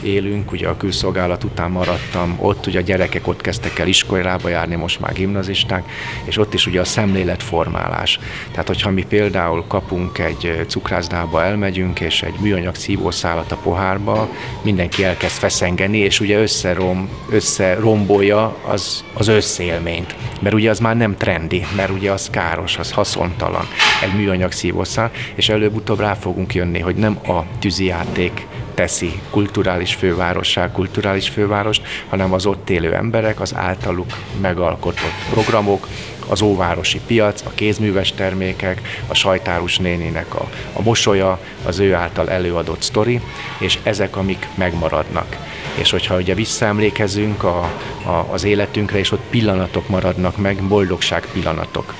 élünk, 0.03 0.51
ugye 0.51 0.67
a 0.67 0.77
külszolgálat 0.77 1.43
után 1.43 1.71
maradtam, 1.71 2.37
ott 2.39 2.67
ugye 2.67 2.79
a 2.79 2.81
gyerekek 2.81 3.27
ott 3.27 3.41
kezdtek 3.41 3.79
el 3.79 3.87
iskolába 3.87 4.49
járni, 4.49 4.75
most 4.75 4.99
már 4.99 5.13
gimnazisták, 5.13 5.89
és 6.23 6.37
ott 6.37 6.53
is 6.53 6.67
ugye 6.67 6.79
a 6.79 6.85
szemléletformálás. 6.85 8.19
Tehát, 8.51 8.67
hogyha 8.67 8.89
mi 8.89 9.05
például 9.05 9.63
kapunk 9.67 10.17
egy 10.17 10.65
cukrászdába, 10.67 11.43
elmegyünk, 11.43 11.99
és 11.99 12.21
egy 12.21 12.35
műanyag 12.39 12.75
szívószálat 12.75 13.51
a 13.51 13.57
pohárba, 13.63 14.29
mindenki 14.61 15.03
elkezd 15.03 15.35
feszengeni, 15.35 15.97
és 15.97 16.19
ugye 16.19 16.37
összerom, 16.37 17.09
összerombolja 17.29 18.55
az, 18.67 19.03
az 19.13 19.27
összélményt. 19.27 20.15
Mert 20.39 20.55
ugye 20.55 20.69
az 20.69 20.79
már 20.79 20.97
nem 20.97 21.17
trendi, 21.17 21.65
mert 21.75 21.89
ugye 21.89 22.11
az 22.11 22.22
az 22.23 22.29
káros, 22.29 22.77
az 22.77 22.91
haszontalan, 22.91 23.67
egy 24.01 24.13
műanyag 24.13 24.51
szívószál, 24.51 25.11
és 25.35 25.49
előbb-utóbb 25.49 25.99
rá 25.99 26.13
fogunk 26.13 26.53
jönni, 26.53 26.79
hogy 26.79 26.95
nem 26.95 27.19
a 27.27 27.43
tűzijáték 27.59 28.47
teszi 28.73 29.21
kulturális 29.29 29.93
fővárossá 29.93 30.71
kulturális 30.71 31.29
fővárost, 31.29 31.81
hanem 32.09 32.33
az 32.33 32.45
ott 32.45 32.69
élő 32.69 32.93
emberek, 32.93 33.39
az 33.41 33.55
általuk 33.55 34.17
megalkotott 34.41 35.27
programok, 35.29 35.87
az 36.27 36.41
óvárosi 36.41 36.99
piac, 37.07 37.41
a 37.45 37.51
kézműves 37.55 38.11
termékek, 38.11 39.01
a 39.07 39.13
sajtárus 39.13 39.77
néninek 39.77 40.35
a, 40.35 40.49
a 40.73 40.81
mosolya, 40.81 41.39
az 41.65 41.79
ő 41.79 41.93
által 41.93 42.29
előadott 42.29 42.81
sztori, 42.81 43.21
és 43.57 43.79
ezek, 43.83 44.15
amik 44.15 44.47
megmaradnak. 44.55 45.37
És 45.75 45.91
hogyha 45.91 46.15
ugye 46.15 46.33
visszaemlékezünk 46.33 47.43
a, 47.43 47.59
a, 48.05 48.27
az 48.31 48.43
életünkre, 48.43 48.99
és 48.99 49.11
ott 49.11 49.23
pillanatok 49.29 49.89
maradnak 49.89 50.37
meg, 50.37 50.63
boldogság 50.63 51.27
pillanatok 51.33 51.93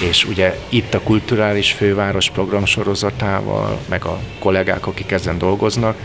és 0.00 0.24
ugye 0.24 0.58
itt 0.68 0.94
a 0.94 1.00
kulturális 1.00 1.72
főváros 1.72 2.30
program 2.30 2.64
sorozatával, 2.64 3.78
meg 3.88 4.04
a 4.04 4.18
kollégák, 4.38 4.86
akik 4.86 5.10
ezen 5.10 5.38
dolgoznak, 5.38 5.96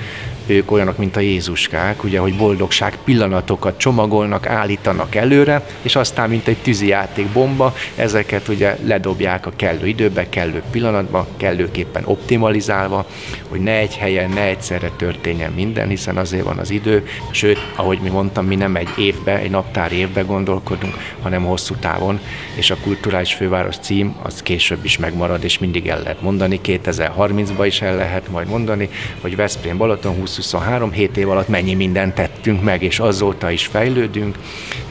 ők 0.46 0.72
olyanok, 0.72 0.98
mint 0.98 1.16
a 1.16 1.20
Jézuskák, 1.20 2.04
ugye, 2.04 2.20
hogy 2.20 2.38
boldogság 2.38 2.98
pillanatokat 3.04 3.78
csomagolnak, 3.78 4.48
állítanak 4.48 5.16
előre, 5.16 5.66
és 5.82 5.96
aztán, 5.96 6.30
mint 6.30 6.48
egy 6.48 6.58
tűzijáték 6.58 7.28
bomba, 7.28 7.76
ezeket 7.96 8.48
ugye 8.48 8.78
ledobják 8.86 9.46
a 9.46 9.52
kellő 9.56 9.88
időbe, 9.88 10.30
kellő 10.30 10.64
pillanatban, 10.72 11.26
kellőképpen 11.38 12.04
optimalizálva, 12.06 13.06
hogy 13.50 13.60
ne 13.60 13.72
egy 13.72 13.96
helyen, 13.96 14.30
ne 14.30 14.42
egyszerre 14.42 14.92
történjen 14.98 15.52
minden, 15.52 15.88
hiszen 15.88 16.18
azért 16.18 16.44
van 16.44 16.58
az 16.58 16.70
idő, 16.70 17.08
sőt, 17.32 17.60
ahogy 17.76 18.00
mi 18.00 18.10
mondtam, 18.10 18.46
mi 18.46 18.56
nem 18.56 18.76
egy 18.76 18.90
évbe, 18.98 19.38
egy 19.40 19.52
naptár 19.52 19.92
évbe 19.92 20.22
gondolkodunk, 20.22 20.98
hanem 21.22 21.44
hosszú 21.44 21.76
távon, 21.76 22.20
és 22.56 22.72
a 22.72 22.78
kulturális 22.82 23.34
főváros 23.34 23.76
cím 23.78 24.16
az 24.22 24.42
később 24.42 24.86
is 24.86 24.98
megmarad, 24.98 25.44
és 25.44 25.60
mindig 25.60 25.88
el 25.88 26.02
lehet 26.02 26.22
mondani, 26.22 26.60
2030-ban 26.66 27.64
is 27.66 27.82
el 27.82 27.96
lehet 27.96 28.30
majd 28.30 28.48
mondani, 28.48 28.90
hogy 29.22 29.36
Veszprém 29.36 29.78
Balaton 29.78 30.16
2023, 30.34 30.92
7 30.92 31.18
év 31.18 31.30
alatt 31.30 31.48
mennyi 31.48 31.74
mindent 31.74 32.14
tettünk 32.14 32.64
meg, 32.64 32.84
és 32.84 33.00
azóta 33.00 33.52
is 33.52 33.66
fejlődünk, 33.66 34.38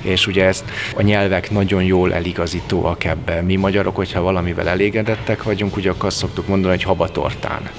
és 0.01 0.27
ugye 0.27 0.45
ezt 0.45 0.65
a 0.97 1.03
nyelvek 1.03 1.51
nagyon 1.51 1.83
jól 1.83 2.15
eligazítóak 2.15 3.05
ebben. 3.05 3.45
Mi 3.45 3.57
magyarok, 3.57 3.97
hogyha 3.97 4.21
valamivel 4.23 4.69
elégedettek 4.69 5.43
vagyunk, 5.43 5.77
ugye 5.77 5.91
akkor 5.91 6.07
azt 6.07 6.17
szoktuk 6.17 6.49
mondani, 6.49 6.75
hogy 6.75 6.83
habatortán. 6.83 7.71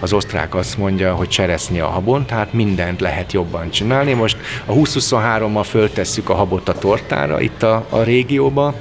Az 0.00 0.12
osztrák 0.12 0.54
azt 0.54 0.78
mondja, 0.78 1.14
hogy 1.14 1.28
cseresznye 1.28 1.82
a 1.82 1.88
habon, 1.88 2.26
tehát 2.26 2.52
mindent 2.52 3.00
lehet 3.00 3.32
jobban 3.32 3.70
csinálni. 3.70 4.12
Most 4.12 4.36
a 4.64 4.72
2023-mal 4.72 5.66
föltesszük 5.68 6.28
a 6.28 6.34
habot 6.34 6.68
a 6.68 6.72
tortára 6.72 7.40
itt 7.40 7.62
a, 7.62 7.86
a 7.88 8.02
régióba, 8.02 8.74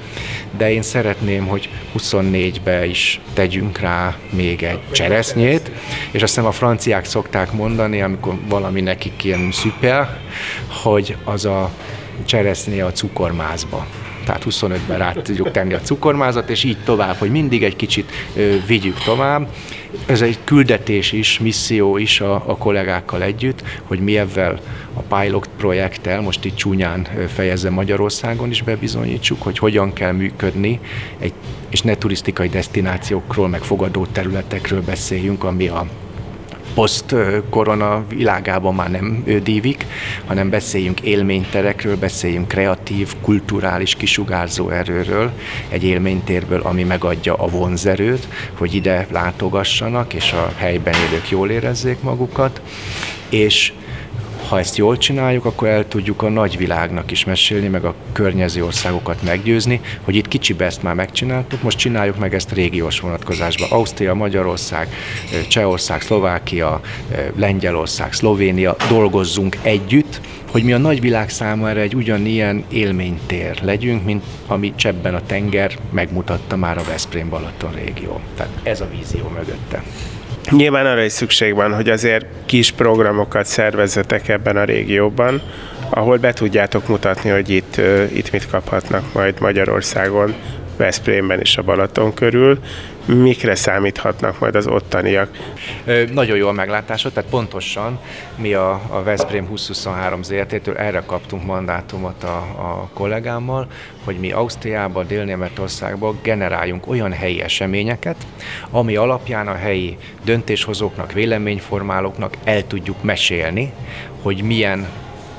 de 0.58 0.72
én 0.72 0.81
szeretném, 0.81 1.48
hogy 1.48 1.70
24-be 1.98 2.86
is 2.86 3.20
tegyünk 3.34 3.79
rá 3.79 4.15
még 4.29 4.63
egy 4.63 4.79
cseresznyét, 4.91 5.72
és 6.12 6.22
azt 6.22 6.34
hiszem 6.34 6.50
a 6.50 6.51
franciák 6.51 7.05
szokták 7.05 7.51
mondani, 7.51 8.01
amikor 8.01 8.34
valami 8.48 8.81
nekik 8.81 9.24
ilyen 9.24 9.51
szuper, 9.51 10.17
hogy 10.84 11.15
az 11.24 11.46
a 11.46 11.72
cseresznye 12.25 12.86
a 12.86 12.91
cukormázba 12.91 13.86
tehát 14.31 14.45
25-ben 14.50 14.97
rá 14.97 15.11
tudjuk 15.11 15.51
tenni 15.51 15.73
a 15.73 15.79
cukormázat, 15.79 16.50
és 16.50 16.63
így 16.63 16.77
tovább, 16.83 17.15
hogy 17.15 17.31
mindig 17.31 17.63
egy 17.63 17.75
kicsit 17.75 18.11
vigyük 18.65 18.97
tovább. 18.97 19.47
Ez 20.05 20.21
egy 20.21 20.38
küldetés 20.43 21.11
is, 21.11 21.39
misszió 21.39 21.97
is 21.97 22.21
a, 22.21 22.33
a 22.33 22.57
kollégákkal 22.57 23.23
együtt, 23.23 23.63
hogy 23.83 24.00
mi 24.00 24.17
ebben 24.17 24.59
a 24.93 25.15
pilot 25.15 25.50
projekttel, 25.57 26.21
most 26.21 26.45
itt 26.45 26.55
csúnyán 26.55 27.07
fejezze 27.27 27.69
Magyarországon 27.69 28.50
is 28.50 28.61
bebizonyítsuk, 28.61 29.41
hogy 29.41 29.57
hogyan 29.57 29.93
kell 29.93 30.11
működni, 30.11 30.79
egy, 31.19 31.33
és 31.69 31.81
ne 31.81 31.95
turisztikai 31.95 32.50
destinációkról, 32.50 33.47
meg 33.47 33.61
fogadó 33.61 34.05
területekről 34.05 34.81
beszéljünk, 34.81 35.43
ami 35.43 35.67
a 35.67 35.88
poszt-korona 36.73 38.03
világában 38.09 38.75
már 38.75 38.91
nem 38.91 39.23
dívik, 39.43 39.85
hanem 40.25 40.49
beszéljünk 40.49 41.01
élményterekről, 41.01 41.97
beszéljünk 41.97 42.47
kreatív, 42.47 43.13
kulturális 43.21 43.95
kisugárzó 43.95 44.69
erőről, 44.69 45.31
egy 45.69 45.83
élménytérből, 45.83 46.61
ami 46.61 46.83
megadja 46.83 47.33
a 47.33 47.47
vonzerőt, 47.47 48.27
hogy 48.57 48.73
ide 48.73 49.07
látogassanak, 49.11 50.13
és 50.13 50.31
a 50.31 50.51
helyben 50.57 50.93
élők 50.93 51.29
jól 51.29 51.49
érezzék 51.49 52.01
magukat, 52.01 52.61
és 53.29 53.73
ha 54.51 54.60
ezt 54.60 54.77
jól 54.77 54.98
csináljuk, 54.98 55.46
akkor 55.46 55.67
el 55.67 55.88
tudjuk 55.88 56.22
a 56.22 56.29
nagyvilágnak 56.29 57.12
is 57.12 57.25
mesélni, 57.25 57.67
meg 57.67 57.86
a 57.86 57.96
környező 58.12 58.65
országokat 58.65 59.24
meggyőzni, 59.24 59.81
hogy 60.01 60.15
itt 60.15 60.27
kicsibe 60.27 60.65
ezt 60.65 60.84
már 60.84 60.93
megcsináltuk, 60.93 61.62
most 61.62 61.77
csináljuk 61.77 62.17
meg 62.17 62.34
ezt 62.34 62.51
régiós 62.51 63.00
vonatkozásban. 63.00 63.70
Ausztria, 63.70 64.13
Magyarország, 64.13 64.88
Csehország, 65.48 66.01
Szlovákia, 66.01 66.81
Lengyelország, 67.36 68.13
Szlovénia, 68.13 68.75
dolgozzunk 68.89 69.58
együtt, 69.62 70.22
hogy 70.51 70.63
mi 70.63 70.74
a 70.74 70.77
nagyvilág 70.77 71.29
számára 71.29 71.79
egy 71.79 71.96
ugyanilyen 71.96 72.63
élménytér 72.70 73.60
legyünk, 73.63 74.05
mint 74.05 74.24
ami 74.48 74.74
csebben 74.75 75.15
a 75.15 75.25
tenger 75.25 75.77
megmutatta 75.91 76.55
már 76.55 76.77
a 76.77 76.84
Veszprém-Balaton 76.84 77.72
régió. 77.72 78.20
Tehát 78.36 78.51
ez 78.63 78.81
a 78.81 78.89
vízió 78.98 79.31
mögötte. 79.36 79.84
Nyilván 80.51 80.86
arra 80.86 81.03
is 81.03 81.12
szükség 81.12 81.55
van, 81.55 81.75
hogy 81.75 81.89
azért 81.89 82.25
kis 82.46 82.72
programokat 82.72 83.46
szervezzetek 83.46 84.27
ebben 84.27 84.58
a 84.58 84.63
régióban, 84.63 85.41
ahol 85.89 86.17
be 86.17 86.34
tudjátok 86.34 86.88
mutatni, 86.88 87.29
hogy 87.29 87.50
itt, 87.50 87.81
itt 88.13 88.31
mit 88.31 88.50
kaphatnak 88.50 89.13
majd 89.13 89.39
Magyarországon, 89.39 90.34
Veszprémben 90.77 91.39
és 91.39 91.58
a 91.58 91.62
Balaton 91.62 92.13
körül, 92.13 92.60
mikre 93.05 93.55
számíthatnak 93.55 94.39
majd 94.39 94.55
az 94.55 94.67
ottaniak? 94.67 95.38
Nagyon 96.12 96.38
jó 96.38 96.48
a 96.48 96.51
meglátásod, 96.51 97.13
tehát 97.13 97.29
pontosan 97.29 98.00
mi 98.36 98.53
a, 98.53 98.81
a 98.89 99.03
Veszprém 99.03 99.43
2023 99.48 100.24
ZRT-től 100.24 100.77
erre 100.77 101.03
kaptunk 101.05 101.46
mandátumot 101.46 102.24
a, 102.24 102.38
a 102.38 102.89
kollégámmal, 102.93 103.67
hogy 104.03 104.20
mi 104.20 104.31
Ausztriába, 104.31 105.03
Dél-Németországba 105.03 106.15
generáljunk 106.22 106.88
olyan 106.88 107.12
helyi 107.12 107.41
eseményeket, 107.41 108.15
ami 108.70 108.96
alapján 108.96 109.48
a 109.48 109.55
helyi 109.55 109.98
döntéshozóknak, 110.24 111.12
véleményformálóknak 111.12 112.38
el 112.43 112.67
tudjuk 112.67 113.03
mesélni, 113.03 113.72
hogy 114.22 114.41
milyen 114.41 114.88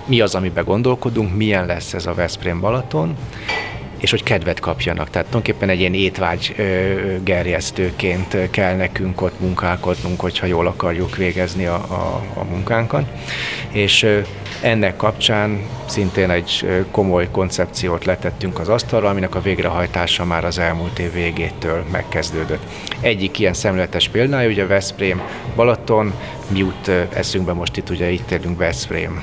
mi 0.04 0.20
az, 0.20 0.34
amiben 0.34 0.64
gondolkodunk, 0.64 1.36
milyen 1.36 1.66
lesz 1.66 1.94
ez 1.94 2.06
a 2.06 2.14
Veszprém 2.14 2.60
Balaton, 2.60 3.16
és 4.02 4.10
hogy 4.10 4.22
kedvet 4.22 4.60
kapjanak. 4.60 5.10
Tehát 5.10 5.28
tulajdonképpen 5.28 5.68
egy 5.68 5.80
ilyen 5.80 5.94
étvágy 5.94 6.54
gerjesztőként 7.24 8.50
kell 8.50 8.76
nekünk 8.76 9.20
ott 9.20 9.40
munkálkodnunk, 9.40 10.20
hogyha 10.20 10.46
jól 10.46 10.66
akarjuk 10.66 11.16
végezni 11.16 11.66
a, 11.66 11.74
a, 11.74 12.22
a 12.34 12.44
munkánkat. 12.44 13.04
És 13.70 14.06
ennek 14.62 14.96
kapcsán 14.96 15.60
szintén 15.86 16.30
egy 16.30 16.66
komoly 16.90 17.28
koncepciót 17.30 18.04
letettünk 18.04 18.58
az 18.58 18.68
asztalra, 18.68 19.08
aminek 19.08 19.34
a 19.34 19.40
végrehajtása 19.40 20.24
már 20.24 20.44
az 20.44 20.58
elmúlt 20.58 20.98
év 20.98 21.12
végétől 21.12 21.84
megkezdődött. 21.90 22.62
Egyik 23.00 23.38
ilyen 23.38 23.54
szemléletes 23.54 24.08
példája, 24.08 24.48
ugye 24.48 24.66
Veszprém 24.66 25.22
Balaton, 25.56 26.12
mi 26.48 26.58
jut 26.58 26.90
eszünkbe 27.12 27.52
most 27.52 27.76
itt, 27.76 27.90
ugye 27.90 28.10
itt 28.10 28.30
érünk 28.30 28.58
Veszprém 28.58 29.22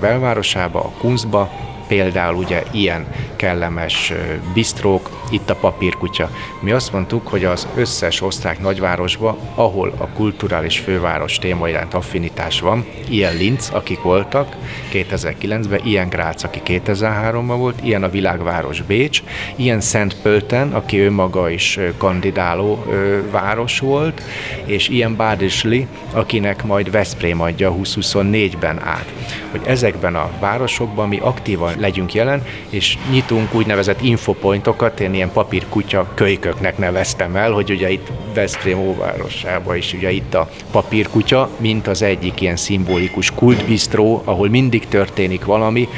belvárosába, 0.00 0.80
a 0.80 0.92
Kunzba, 0.98 1.69
például 1.90 2.34
ugye 2.34 2.62
ilyen 2.70 3.06
kellemes 3.36 4.12
bistrók, 4.54 5.10
itt 5.30 5.50
a 5.50 5.54
papírkutya. 5.54 6.30
Mi 6.60 6.70
azt 6.70 6.92
mondtuk, 6.92 7.28
hogy 7.28 7.44
az 7.44 7.66
összes 7.76 8.22
osztrák 8.22 8.60
nagyvárosba, 8.60 9.38
ahol 9.54 9.94
a 9.98 10.08
kulturális 10.08 10.78
főváros 10.78 11.38
téma 11.38 11.68
iránt 11.68 11.94
affinitás 11.94 12.60
van, 12.60 12.86
ilyen 13.08 13.36
Linz, 13.36 13.70
akik 13.72 14.02
voltak 14.02 14.56
2009-ben, 14.92 15.80
ilyen 15.84 16.08
Grác, 16.08 16.42
aki 16.42 16.60
2003-ban 16.64 17.54
volt, 17.56 17.78
ilyen 17.82 18.02
a 18.02 18.10
világváros 18.10 18.82
Bécs, 18.82 19.22
ilyen 19.56 19.80
Szent 19.80 20.16
Pölten, 20.22 20.72
aki 20.72 20.98
ő 20.98 21.10
maga 21.10 21.50
is 21.50 21.78
kandidáló 21.96 22.84
város 23.30 23.78
volt, 23.78 24.22
és 24.64 24.88
ilyen 24.88 25.16
Bádisli, 25.16 25.86
akinek 26.12 26.64
majd 26.64 26.90
Veszprém 26.90 27.40
adja 27.40 27.74
2024-ben 27.74 28.80
át. 28.84 29.12
Hogy 29.50 29.60
ezekben 29.64 30.14
a 30.14 30.30
városokban 30.40 31.08
mi 31.08 31.18
aktívan 31.18 31.79
legyünk 31.80 32.14
jelen, 32.14 32.46
és 32.68 32.98
nyitunk 33.10 33.54
úgynevezett 33.54 34.02
infopointokat, 34.02 35.00
én 35.00 35.14
ilyen 35.14 35.32
papírkutya 35.32 36.06
kölyköknek 36.14 36.78
neveztem 36.78 37.36
el, 37.36 37.50
hogy 37.50 37.70
ugye 37.70 37.90
itt 37.90 38.06
Veszprém 38.34 38.78
óvárosában 38.78 39.76
is 39.76 39.92
ugye 39.92 40.10
itt 40.10 40.34
a 40.34 40.50
papírkutya, 40.70 41.48
mint 41.56 41.86
az 41.86 42.02
egyik 42.02 42.40
ilyen 42.40 42.56
szimbolikus 42.56 43.30
kultbistró, 43.30 44.22
ahol 44.24 44.48
mindig 44.48 44.88
történik 44.88 45.44
valami, 45.44 45.88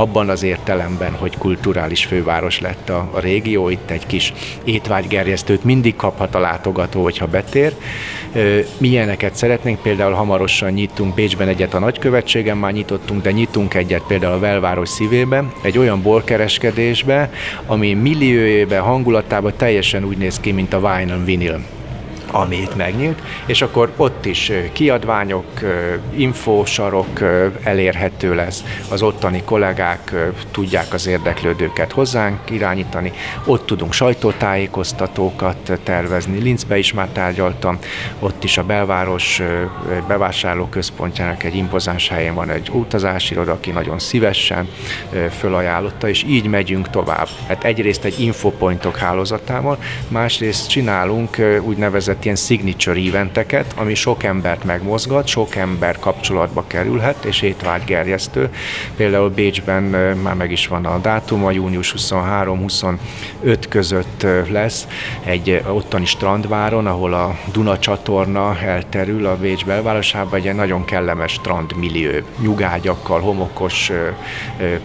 abban 0.00 0.28
az 0.28 0.42
értelemben, 0.42 1.12
hogy 1.12 1.38
kulturális 1.38 2.04
főváros 2.04 2.60
lett 2.60 2.88
a, 2.88 3.08
a 3.12 3.20
régió, 3.20 3.68
itt 3.68 3.90
egy 3.90 4.06
kis 4.06 4.32
étvágygerjesztőt 4.64 5.64
mindig 5.64 5.96
kaphat 5.96 6.34
a 6.34 6.38
látogató, 6.38 7.02
hogyha 7.02 7.26
betér. 7.26 7.74
Milyeneket 8.78 9.34
szeretnénk, 9.34 9.82
például 9.82 10.12
hamarosan 10.12 10.72
nyitunk 10.72 11.14
Bécsben 11.14 11.48
egyet 11.48 11.74
a 11.74 11.78
nagykövetségen, 11.78 12.56
már 12.56 12.72
nyitottunk, 12.72 13.22
de 13.22 13.30
nyitunk 13.30 13.74
egyet 13.74 14.02
például 14.06 14.32
a 14.32 14.38
belváros 14.38 14.88
szívében, 14.88 15.52
egy 15.62 15.78
olyan 15.78 16.02
borkereskedésbe, 16.02 17.30
ami 17.66 17.94
milliójében, 17.94 18.82
hangulatában 18.82 19.52
teljesen 19.56 20.04
úgy 20.04 20.18
néz 20.18 20.40
ki, 20.40 20.52
mint 20.52 20.72
a 20.72 20.78
Wine 20.78 21.12
and 21.12 21.24
Vinyl 21.24 21.60
ami 22.30 22.56
itt 22.56 22.76
megnyílt, 22.76 23.22
és 23.46 23.62
akkor 23.62 23.92
ott 23.96 24.24
is 24.24 24.52
kiadványok, 24.72 25.44
infósarok 26.14 27.20
elérhető 27.62 28.34
lesz, 28.34 28.64
az 28.90 29.02
ottani 29.02 29.42
kollégák 29.44 30.14
tudják 30.50 30.92
az 30.92 31.06
érdeklődőket 31.06 31.92
hozzánk 31.92 32.50
irányítani, 32.50 33.12
ott 33.44 33.66
tudunk 33.66 33.92
sajtótájékoztatókat 33.92 35.80
tervezni, 35.82 36.38
Linzbe 36.38 36.78
is 36.78 36.92
már 36.92 37.08
tárgyaltam, 37.08 37.78
ott 38.18 38.44
is 38.44 38.58
a 38.58 38.64
belváros 38.64 39.42
bevásárlóközpontjának 40.08 41.42
egy 41.44 41.54
impozáns 41.54 42.08
helyén 42.08 42.34
van 42.34 42.50
egy 42.50 42.70
utazási 42.72 43.32
iroda, 43.32 43.52
aki 43.52 43.70
nagyon 43.70 43.98
szívesen 43.98 44.68
fölajánlotta, 45.38 46.08
és 46.08 46.24
így 46.28 46.46
megyünk 46.46 46.90
tovább. 46.90 47.28
Hát 47.48 47.64
egyrészt 47.64 48.04
egy 48.04 48.20
infopointok 48.20 48.96
hálózatával, 48.96 49.78
másrészt 50.08 50.68
csinálunk 50.68 51.36
úgynevezett 51.62 52.19
úgynevezett 52.20 52.24
ilyen 52.24 52.36
signature 52.36 53.08
eventeket, 53.08 53.74
ami 53.76 53.94
sok 53.94 54.22
embert 54.22 54.64
megmozgat, 54.64 55.26
sok 55.26 55.56
ember 55.56 55.98
kapcsolatba 55.98 56.64
kerülhet, 56.66 57.24
és 57.24 57.42
étvágygerjesztő. 57.42 58.50
Például 58.96 59.28
Bécsben 59.28 59.82
már 60.22 60.34
meg 60.34 60.52
is 60.52 60.66
van 60.66 60.86
a 60.86 60.98
dátuma, 60.98 61.50
június 61.50 61.94
23-25 61.96 62.96
között 63.68 64.26
lesz 64.50 64.86
egy 65.24 65.62
ottani 65.68 66.04
strandváron, 66.04 66.86
ahol 66.86 67.14
a 67.14 67.38
Duna 67.52 67.78
csatorna 67.78 68.58
elterül 68.58 69.26
a 69.26 69.36
Bécs 69.36 69.64
belvárosában, 69.64 70.40
egy 70.40 70.54
nagyon 70.54 70.84
kellemes 70.84 71.32
strandmillió, 71.32 72.10
nyugágyakkal, 72.40 73.20
homokos 73.20 73.92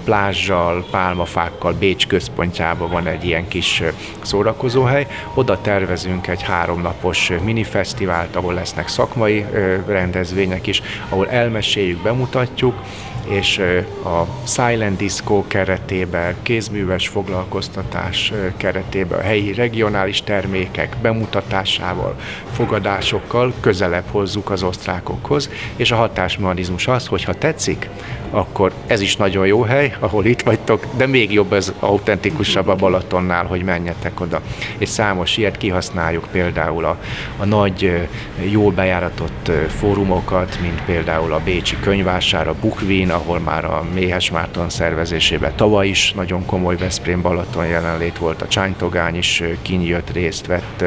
plázsal, 0.04 0.86
pálmafákkal, 0.92 1.74
Bécs 1.74 2.08
központjában 2.08 2.90
van 2.90 3.08
egy 3.08 3.26
ilyen 3.26 3.48
kis 3.48 3.84
szórakozóhely. 4.22 5.08
Oda 5.34 5.62
tervezünk 5.62 6.28
egy 6.28 6.42
háromnapos 6.42 7.25
minifesztivált, 7.44 8.36
ahol 8.36 8.54
lesznek 8.54 8.88
szakmai 8.88 9.46
rendezvények 9.88 10.68
is, 10.68 10.82
ahol 11.10 11.30
elmeséljük, 11.30 12.02
bemutatjuk, 12.02 12.82
és 13.28 13.62
a 14.04 14.48
Silent 14.48 14.98
Disco 14.98 15.44
keretében, 15.48 16.36
kézműves 16.42 17.08
foglalkoztatás 17.08 18.34
keretében, 18.58 19.20
a 19.20 19.22
helyi 19.22 19.54
regionális 19.54 20.22
termékek 20.22 20.96
bemutatásával, 21.02 22.16
fogadásokkal 22.52 23.54
közelebb 23.60 24.06
hozzuk 24.12 24.50
az 24.50 24.64
osztrákokhoz, 24.64 25.50
és 25.76 25.92
a 25.92 25.96
hatásmechanizmus 25.96 26.88
az, 26.88 27.08
hogy 27.08 27.24
ha 27.24 27.34
tetszik, 27.34 27.90
akkor 28.30 28.72
ez 28.88 29.02
is 29.02 29.16
nagyon 29.16 29.48
jó 29.48 29.62
hely, 29.62 29.96
ahol 30.00 30.26
itt 30.26 30.42
vagytok, 30.42 30.86
de 30.98 31.06
még 31.06 31.34
jobb 31.34 31.54
ez 31.54 31.74
autentikusabb 31.80 32.68
a 32.68 32.76
Balatonnál, 32.76 33.46
hogy 33.46 33.64
menjetek 33.64 34.22
oda. 34.22 34.42
És 34.78 34.90
számos 34.90 35.38
ilyet 35.38 35.58
kihasználjuk 35.58 36.28
például 36.32 36.86
a, 36.86 36.98
a 37.38 37.46
nagy, 37.46 38.08
jól 38.52 38.72
bejáratott 38.72 39.52
fórumokat, 39.68 40.58
mint 40.62 40.82
például 40.86 41.34
a 41.34 41.42
Bécsi 41.44 41.78
könyvásár, 41.80 42.48
a 42.48 42.56
Bukvin, 42.62 43.12
ahol 43.12 43.40
már 43.40 43.66
a 43.66 43.84
Méhes 43.94 44.32
Márton 44.32 44.70
szervezésében 44.70 45.56
tavaly 45.56 45.88
is 45.88 46.14
nagyon 46.14 46.46
komoly 46.46 46.76
Veszprém 46.78 47.22
Balaton 47.22 47.66
jelenlét 47.66 48.18
volt, 48.18 48.42
a 48.42 48.48
Csánytogány 48.48 49.16
is 49.16 49.44
kinyílt 49.62 50.12
részt 50.12 50.46
vett 50.46 50.84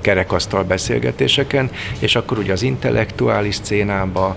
kerekasztal 0.00 0.64
beszélgetéseken, 0.64 1.70
és 1.98 2.16
akkor 2.16 2.38
ugye 2.38 2.52
az 2.52 2.62
intellektuális 2.62 3.58
szénába, 3.62 4.36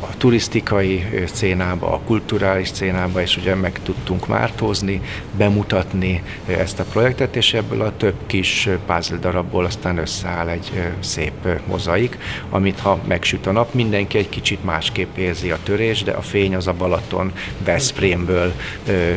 a 0.00 0.16
turisztikai 0.16 1.04
szénába, 1.32 1.92
a 1.92 2.00
kulturális 2.04 2.68
szénába, 2.68 3.20
és 3.20 3.36
ugye 3.36 3.54
meg 3.54 3.80
tudtunk 3.82 4.26
mártózni, 4.26 5.00
bemutatni 5.36 6.22
ezt 6.46 6.80
a 6.80 6.84
projektet, 6.84 7.36
és 7.36 7.54
ebből 7.54 7.80
a 7.82 7.96
több 7.96 8.14
kis 8.26 8.68
puzzle 8.86 9.18
darabból 9.18 9.64
aztán 9.64 9.98
összeáll 9.98 10.48
egy 10.48 10.70
szép 11.00 11.32
mozaik, 11.66 12.18
amit 12.50 12.80
ha 12.80 12.98
megsüt 13.08 13.46
a 13.46 13.52
nap, 13.52 13.74
mindenki 13.74 14.18
egy 14.18 14.28
kicsit 14.28 14.64
másképp 14.64 15.16
érzi 15.16 15.50
a 15.50 15.58
törés, 15.62 16.02
de 16.02 16.12
a 16.12 16.22
fény 16.22 16.54
az 16.54 16.66
a 16.66 16.72
Balaton 16.72 17.32
Veszprémből 17.64 18.52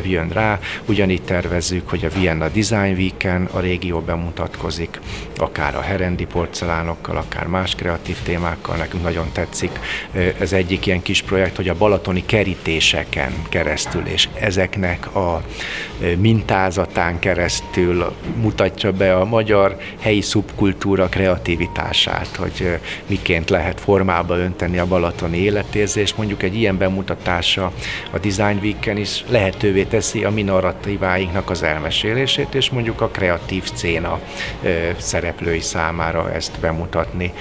jön 0.04 0.28
rá. 0.28 0.58
Ugyanígy 0.86 1.22
tervezzük, 1.22 1.88
hogy 1.88 2.04
a 2.04 2.18
Vienna 2.18 2.48
Design 2.48 2.96
Week-en 2.96 3.48
a 3.52 3.60
régió 3.60 4.00
bemutatkozik, 4.00 4.79
foglalkozik, 4.80 5.00
akár 5.36 5.76
a 5.76 5.80
herendi 5.80 6.24
porcelánokkal, 6.24 7.16
akár 7.16 7.46
más 7.46 7.74
kreatív 7.74 8.16
témákkal, 8.22 8.76
nekünk 8.76 9.02
nagyon 9.02 9.30
tetszik. 9.32 9.78
Ez 10.40 10.52
egyik 10.52 10.86
ilyen 10.86 11.02
kis 11.02 11.22
projekt, 11.22 11.56
hogy 11.56 11.68
a 11.68 11.74
balatoni 11.74 12.26
kerítéseken 12.26 13.32
keresztül, 13.48 14.06
és 14.06 14.28
ezeknek 14.34 15.14
a 15.14 15.42
mintázatán 16.16 17.18
keresztül 17.18 18.12
mutatja 18.36 18.92
be 18.92 19.16
a 19.16 19.24
magyar 19.24 19.76
helyi 20.00 20.20
szubkultúra 20.20 21.08
kreativitását, 21.08 22.36
hogy 22.36 22.78
miként 23.06 23.50
lehet 23.50 23.80
formába 23.80 24.36
önteni 24.36 24.78
a 24.78 24.86
balatoni 24.86 25.36
életérzést. 25.36 26.16
Mondjuk 26.16 26.42
egy 26.42 26.56
ilyen 26.56 26.78
bemutatása 26.78 27.72
a 28.10 28.18
Design 28.18 28.58
Week-en 28.62 28.96
is 28.96 29.24
lehetővé 29.28 29.84
teszi 29.84 30.24
a 30.24 30.30
mi 30.30 30.42
narratíváinknak 30.42 31.50
az 31.50 31.62
elmesélését, 31.62 32.54
és 32.54 32.70
mondjuk 32.70 33.00
a 33.00 33.08
kreatív 33.08 33.70
széna 33.74 34.20
szereplői 34.98 35.60
számára 35.60 36.32
ezt 36.32 36.60
bemutatni. 36.60 37.32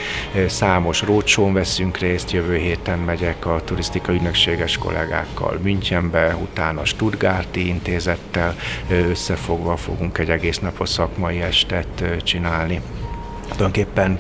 Számos 0.48 1.02
rócsón 1.02 1.54
veszünk 1.54 1.98
részt, 1.98 2.32
jövő 2.32 2.58
héten 2.58 3.00
megyek 3.00 3.46
a 3.46 3.62
turisztikai 3.64 4.16
ügynökséges 4.16 4.78
kollégákkal 4.78 5.60
Münchenbe, 5.62 6.36
utána 6.36 6.86
Stuttgarti 6.86 7.68
intézettel 7.68 8.56
összefogva 8.90 9.76
fogunk 9.76 10.18
egy 10.18 10.30
egész 10.30 10.60
napos 10.60 10.90
szakmai 10.90 11.42
estet 11.42 12.04
csinálni 12.24 12.82
tulajdonképpen 13.50 14.20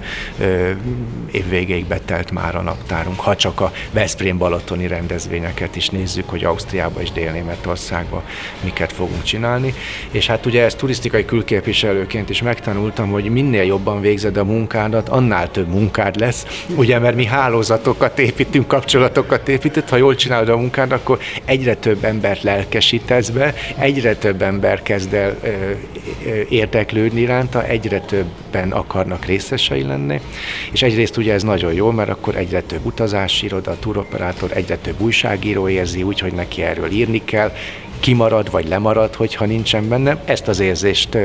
évvégéig 1.32 1.86
betelt 1.86 2.32
már 2.32 2.56
a 2.56 2.62
naptárunk, 2.62 3.20
ha 3.20 3.36
csak 3.36 3.62
a 3.62 3.72
Veszprém-Balatoni 3.92 4.88
rendezvényeket 4.88 5.76
is 5.76 5.90
nézzük, 5.90 6.30
hogy 6.30 6.44
Ausztriába 6.44 7.02
és 7.02 7.12
Dél-Németországba 7.12 8.24
miket 8.64 8.94
fogunk 8.94 9.24
csinálni. 9.24 9.74
És 10.12 10.28
hát 10.28 10.46
ugye 10.46 10.64
ezt 10.64 10.78
turisztikai 10.78 11.26
külképviselőként 11.26 12.30
is 12.30 12.42
megtanultam, 12.42 13.10
hogy 13.10 13.30
minél 13.30 13.64
jobban 13.64 14.02
végzed 14.02 14.38
a 14.38 14.44
munkádat, 14.44 15.10
annál 15.10 15.52
több 15.52 15.68
munkád 15.68 16.20
lesz, 16.20 16.66
ugye, 16.76 17.00
mert 17.00 17.16
mi 17.16 17.26
hálózatokat 17.26 18.20
építünk, 18.20 18.68
kapcsolatokat 18.68 19.48
építünk, 19.48 19.90
ha 19.90 19.98
jól 19.98 20.16
csinálod 20.16 20.50
a 20.50 20.58
munkád, 20.58 20.92
akkor 20.92 21.20
egyre 21.46 21.76
több 21.76 22.04
embert 22.04 22.44
lelkesítesz 22.44 23.30
be, 23.30 23.54
egyre 23.78 24.16
több 24.16 24.42
ember 24.42 24.82
kezd 24.82 25.14
el 25.14 25.38
érdeklődni 26.50 27.22
iránta, 27.22 27.66
egyre 27.66 28.00
többen 28.00 28.72
akarnak 28.72 29.19
részesei 29.26 29.84
lenni, 29.84 30.22
és 30.72 30.82
egyrészt 30.82 31.18
ugye 31.18 31.34
ez 31.34 31.44
nagyon 31.44 31.74
jó, 31.74 31.92
mert 31.92 32.10
akkor 32.10 32.36
egyre 32.36 32.62
több 32.62 32.86
utazási 32.86 33.46
iroda, 33.46 33.80
turoperátor, 33.80 34.52
egyre 34.54 34.78
több 34.78 35.02
újságíró 35.02 35.70
érzi 35.70 36.04
úgy, 36.04 36.20
hogy 36.20 36.34
neki 36.34 36.62
erről 36.62 36.92
írni 36.92 37.24
kell, 37.24 37.52
kimarad 38.00 38.52
vagy 38.52 38.68
lemarad, 38.68 39.16
hogyha 39.16 39.46
nincsen 39.46 39.88
benne. 39.88 40.22
Ezt 40.26 40.48
az 40.48 40.60
érzést 40.60 41.18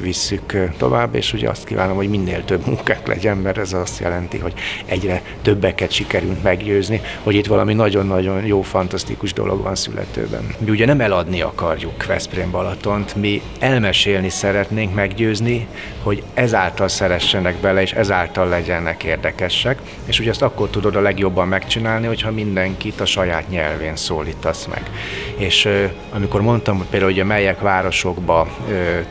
visszük 0.00 0.68
tovább, 0.76 1.14
és 1.14 1.32
ugye 1.32 1.48
azt 1.48 1.64
kívánom, 1.64 1.96
hogy 1.96 2.08
minél 2.08 2.44
több 2.44 2.66
munkák 2.66 3.06
legyen, 3.06 3.36
mert 3.36 3.58
ez 3.58 3.72
azt 3.72 4.00
jelenti, 4.00 4.38
hogy 4.38 4.52
egyre 4.86 5.22
többeket 5.42 5.90
sikerült 5.90 6.42
meggyőzni, 6.42 7.00
hogy 7.22 7.34
itt 7.34 7.46
valami 7.46 7.74
nagyon-nagyon 7.74 8.46
jó, 8.46 8.62
fantasztikus 8.62 9.32
dolog 9.32 9.62
van 9.62 9.74
születőben. 9.74 10.46
Mi 10.58 10.70
ugye 10.70 10.86
nem 10.86 11.00
eladni 11.00 11.40
akarjuk 11.40 12.06
Veszprém 12.06 12.50
Balatont, 12.50 13.14
mi 13.14 13.42
elmesélni 13.58 14.28
szeretnénk 14.28 14.94
meggyőzni, 14.94 15.66
hogy 16.02 16.22
ezáltal 16.34 16.88
szeressenek 16.88 17.56
bele, 17.56 17.82
és 17.82 17.92
ezáltal 17.92 18.48
legyenek 18.48 19.04
érdekesek, 19.04 19.78
és 20.04 20.20
ugye 20.20 20.30
ezt 20.30 20.42
akkor 20.42 20.68
tudod 20.68 20.96
a 20.96 21.00
legjobban 21.00 21.48
megcsinálni, 21.48 22.06
hogyha 22.06 22.30
mindenkit 22.30 23.00
a 23.00 23.04
saját 23.04 23.48
nyelvén 23.48 23.96
szólítasz 23.96 24.66
meg. 24.66 24.90
És 25.36 25.68
amikor 26.10 26.40
mondtam, 26.40 26.76
hogy 26.76 26.86
például 26.86 27.12
ugye 27.12 27.24
melyek 27.24 27.60
városokba 27.60 28.48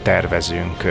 tervezünk 0.01 0.83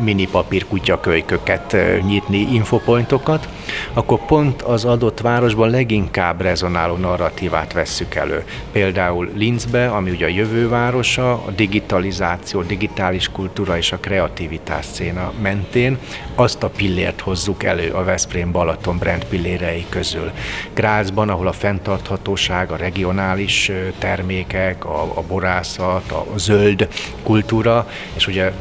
mini 0.00 0.26
papír 0.26 0.66
kutyakölyköket 0.66 1.76
nyitni, 2.06 2.38
infopointokat, 2.38 3.48
akkor 3.92 4.24
pont 4.26 4.62
az 4.62 4.84
adott 4.84 5.20
városban 5.20 5.70
leginkább 5.70 6.40
rezonáló 6.40 6.96
narratívát 6.96 7.72
vesszük 7.72 8.14
elő. 8.14 8.44
Például 8.72 9.30
Linzbe, 9.34 9.88
ami 9.88 10.10
ugye 10.10 10.24
a 10.24 10.28
jövő 10.28 10.68
városa, 10.68 11.32
a 11.32 11.50
digitalizáció, 11.56 12.62
digitális 12.62 13.28
kultúra 13.28 13.76
és 13.76 13.92
a 13.92 13.98
kreativitás 13.98 14.84
széna 14.84 15.32
mentén 15.42 15.98
azt 16.34 16.62
a 16.62 16.68
pillért 16.68 17.20
hozzuk 17.20 17.62
elő 17.62 17.90
a 17.90 18.04
Veszprém 18.04 18.52
Balaton 18.52 18.98
brand 18.98 19.24
pillérei 19.24 19.86
közül. 19.88 20.30
Grázban, 20.74 21.28
ahol 21.28 21.46
a 21.46 21.52
fenntarthatóság, 21.52 22.70
a 22.70 22.76
regionális 22.76 23.70
termékek, 23.98 24.84
a, 24.84 25.02
a 25.02 25.22
borászat, 25.28 26.12
a 26.12 26.26
zöld 26.36 26.88
kultúra, 27.22 27.88
és 28.16 28.26
ugye 28.26 28.52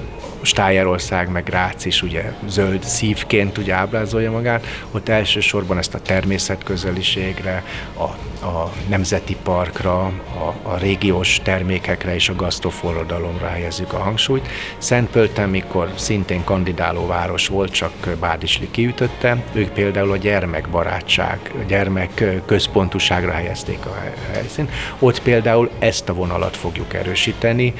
Stájerország, 0.47 1.31
meg 1.31 1.47
Rác 1.47 1.85
is 1.85 2.01
ugye 2.01 2.33
zöld 2.47 2.83
szívként 2.83 3.57
ugye 3.57 3.73
ábrázolja 3.73 4.31
magát, 4.31 4.65
ott 4.91 5.09
elsősorban 5.09 5.77
ezt 5.77 5.93
a 5.93 5.99
természetközeliségre, 5.99 7.63
a, 7.93 8.03
a 8.45 8.71
nemzeti 8.87 9.35
parkra, 9.43 9.99
a, 10.01 10.53
a 10.63 10.77
régiós 10.77 11.39
termékekre 11.43 12.13
és 12.13 12.29
a 12.29 12.35
gasztroforradalomra 12.35 13.47
helyezzük 13.47 13.93
a 13.93 13.97
hangsúlyt. 13.97 14.47
Szentpölten, 14.77 15.49
mikor 15.49 15.91
szintén 15.95 16.43
kandidáló 16.43 17.05
város 17.05 17.47
volt, 17.47 17.71
csak 17.71 17.91
Bádisli 18.19 18.71
kiütötte, 18.71 19.43
ők 19.53 19.69
például 19.69 20.11
a 20.11 20.17
gyermekbarátság, 20.17 21.39
a 21.53 21.63
gyermek 21.67 22.23
központuságra 22.45 23.31
helyezték 23.31 23.85
a 23.85 24.03
helyszínt. 24.31 24.71
Ott 24.99 25.21
például 25.21 25.69
ezt 25.79 26.09
a 26.09 26.13
vonalat 26.13 26.57
fogjuk 26.57 26.93
erősíteni, 26.93 27.73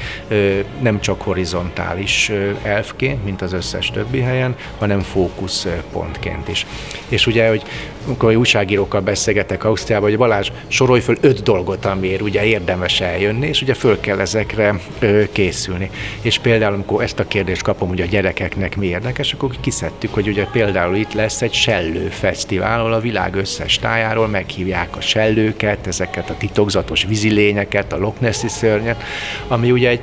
nem 0.79 0.99
csak 0.99 1.21
horizontális 1.21 2.31
elfként, 2.63 3.23
mint 3.23 3.41
az 3.41 3.53
összes 3.53 3.91
többi 3.91 4.19
helyen, 4.19 4.55
hanem 4.77 4.99
fókuszpontként 4.99 6.47
is. 6.47 6.65
És 7.09 7.27
ugye, 7.27 7.47
hogy 7.47 7.63
amikor 8.07 8.35
újságírókkal 8.35 9.01
beszélgetek 9.01 9.63
Ausztriában, 9.63 10.09
hogy 10.09 10.17
Balázs, 10.17 10.51
sorolj 10.67 10.99
föl 10.99 11.17
öt 11.21 11.43
dolgot, 11.43 11.85
amiért 11.85 12.21
ugye 12.21 12.43
érdemes 12.43 13.01
eljönni, 13.01 13.47
és 13.47 13.61
ugye 13.61 13.73
föl 13.73 13.99
kell 13.99 14.19
ezekre 14.19 14.79
ö, 14.99 15.23
készülni. 15.31 15.89
És 16.21 16.39
például, 16.39 16.73
amikor 16.73 17.03
ezt 17.03 17.19
a 17.19 17.27
kérdést 17.27 17.61
kapom, 17.61 17.87
hogy 17.87 18.01
a 18.01 18.05
gyerekeknek 18.05 18.75
mi 18.75 18.85
érdekes, 18.85 19.33
akkor 19.33 19.49
kiszedtük, 19.59 20.13
hogy 20.13 20.27
ugye 20.27 20.45
például 20.45 20.95
itt 20.95 21.13
lesz 21.13 21.41
egy 21.41 21.53
sellő 21.53 22.07
fesztivál, 22.09 22.79
ahol 22.79 22.93
a 22.93 22.99
világ 22.99 23.35
összes 23.35 23.79
tájáról 23.79 24.27
meghívják 24.27 24.95
a 24.97 25.01
sellőket, 25.01 25.87
ezeket 25.87 26.29
a 26.29 26.37
titokzatos 26.37 27.03
vízilényeket, 27.03 27.93
a 27.93 27.97
Loch 27.97 28.21
Nessi 28.21 28.47
szörnyet, 28.47 29.03
ami 29.47 29.71
ugye 29.71 29.89
egy 29.89 30.01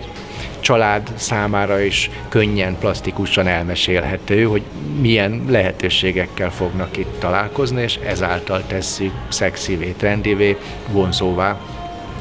család 0.64 1.12
számára 1.14 1.80
is 1.80 2.10
könnyen, 2.28 2.76
plastikusan 2.78 3.46
elmesélhető, 3.46 4.44
hogy 4.44 4.62
milyen 5.00 5.44
lehetőségekkel 5.48 6.50
fognak 6.50 6.96
itt 6.96 7.18
találkozni, 7.18 7.82
és 7.82 7.98
ezáltal 8.06 8.62
tesszük 8.66 9.12
szexivé, 9.28 9.94
trendivé, 9.98 10.56
vonzóvá 10.88 11.58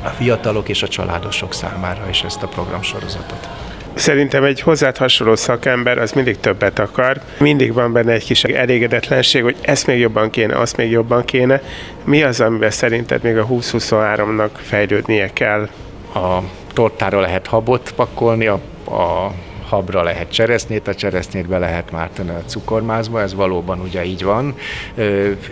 a 0.04 0.08
fiatalok 0.08 0.70
és 0.70 0.84
a 0.84 0.88
családosok 0.88 1.54
számára 1.54 2.10
is 2.10 2.24
ezt 2.24 2.44
a 2.44 2.48
programsorozatot. 2.48 3.48
Szerintem 3.94 4.44
egy 4.44 4.62
hozzád 4.62 4.98
hasonló 4.98 5.36
szakember 5.36 5.98
az 5.98 6.12
mindig 6.12 6.40
többet 6.40 6.80
akar. 6.80 7.22
Mindig 7.40 7.74
van 7.74 7.94
benne 7.94 8.12
egy 8.12 8.26
kis 8.26 8.44
elégedetlenség, 8.44 9.44
hogy 9.44 9.56
ezt 9.62 9.88
még 9.88 10.00
jobban 10.00 10.30
kéne, 10.30 10.60
azt 10.60 10.78
még 10.78 10.92
jobban 10.92 11.26
kéne. 11.26 11.62
Mi 12.04 12.24
az, 12.24 12.40
amiben 12.40 12.72
szerinted 12.72 13.24
még 13.24 13.38
a 13.38 13.48
2023-nak 13.48 14.50
fejlődnie 14.62 15.30
kell? 15.34 15.70
A 16.14 16.40
tortára 16.74 17.20
lehet 17.20 17.48
habot 17.48 17.92
pakolni, 17.96 18.48
a, 18.48 18.60
a 18.86 19.32
habra 19.68 20.04
lehet 20.04 20.32
cseresznyét, 20.32 20.88
a 20.88 20.96
cseresznyétbe 20.96 21.58
lehet 21.58 21.92
már 21.92 22.10
tenni 22.10 22.30
a 22.30 22.44
cukormázba, 22.46 23.22
ez 23.22 23.34
valóban 23.34 23.80
ugye 23.80 24.06
így 24.06 24.24
van. 24.24 24.56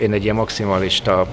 Én 0.02 0.14
egy 0.14 0.24
ilyen 0.24 0.36
maximalista 0.36 1.28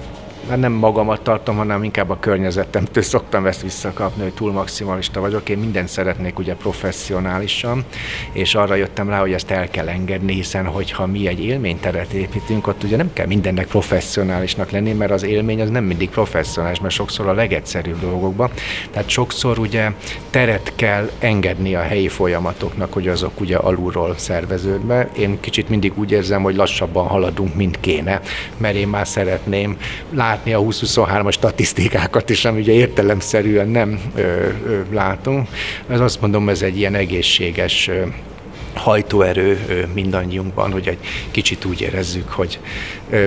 hát 0.49 0.59
nem 0.59 0.71
magamat 0.71 1.21
tartom, 1.21 1.55
hanem 1.55 1.83
inkább 1.83 2.09
a 2.09 2.17
környezetemtől 2.19 3.03
szoktam 3.03 3.45
ezt 3.45 3.61
visszakapni, 3.61 4.23
hogy 4.23 4.33
túl 4.33 4.51
maximalista 4.51 5.19
vagyok. 5.19 5.49
Én 5.49 5.57
mindent 5.57 5.87
szeretnék 5.87 6.39
ugye 6.39 6.55
professzionálisan, 6.55 7.85
és 8.31 8.55
arra 8.55 8.75
jöttem 8.75 9.09
rá, 9.09 9.19
hogy 9.19 9.33
ezt 9.33 9.51
el 9.51 9.69
kell 9.69 9.87
engedni, 9.87 10.33
hiszen 10.33 10.65
hogyha 10.65 11.05
mi 11.05 11.27
egy 11.27 11.43
élményteret 11.43 12.11
építünk, 12.13 12.67
ott 12.67 12.83
ugye 12.83 12.97
nem 12.97 13.13
kell 13.13 13.25
mindennek 13.25 13.67
professzionálisnak 13.67 14.71
lenni, 14.71 14.93
mert 14.93 15.11
az 15.11 15.23
élmény 15.23 15.61
az 15.61 15.69
nem 15.69 15.83
mindig 15.83 16.09
professzionális, 16.09 16.79
mert 16.79 16.93
sokszor 16.93 17.27
a 17.27 17.33
legegyszerűbb 17.33 17.99
dolgokban. 17.99 18.49
Tehát 18.91 19.09
sokszor 19.09 19.59
ugye 19.59 19.91
teret 20.29 20.71
kell 20.75 21.09
engedni 21.19 21.75
a 21.75 21.81
helyi 21.81 22.07
folyamatoknak, 22.07 22.93
hogy 22.93 23.07
azok 23.07 23.41
ugye 23.41 23.57
alulról 23.57 24.13
szerveződve. 24.17 25.09
Én 25.17 25.39
kicsit 25.39 25.69
mindig 25.69 25.91
úgy 25.95 26.11
érzem, 26.11 26.41
hogy 26.41 26.55
lassabban 26.55 27.07
haladunk, 27.07 27.55
mint 27.55 27.79
kéne, 27.79 28.21
mert 28.57 28.75
én 28.75 28.87
már 28.87 29.07
szeretném 29.07 29.77
látni 30.09 30.37
látni 30.39 30.53
a 30.53 30.59
2023-as 30.59 31.31
statisztikákat 31.31 32.29
is, 32.29 32.45
ami 32.45 32.59
ugye 32.59 32.73
értelemszerűen 32.73 33.67
nem 33.69 33.99
ö, 34.15 34.21
ö, 34.65 34.81
látunk. 34.91 35.47
Ez 35.87 35.99
azt 35.99 36.21
mondom, 36.21 36.49
ez 36.49 36.61
egy 36.61 36.77
ilyen 36.77 36.95
egészséges 36.95 37.89
hajtóerő 38.79 39.59
mindannyiunkban, 39.93 40.71
hogy 40.71 40.87
egy 40.87 40.97
kicsit 41.31 41.65
úgy 41.65 41.81
érezzük, 41.81 42.29
hogy 42.29 42.59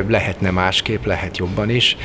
lehetne 0.07 0.51
másképp, 0.51 1.05
lehet 1.05 1.37
jobban 1.37 1.71
is, 1.71 1.97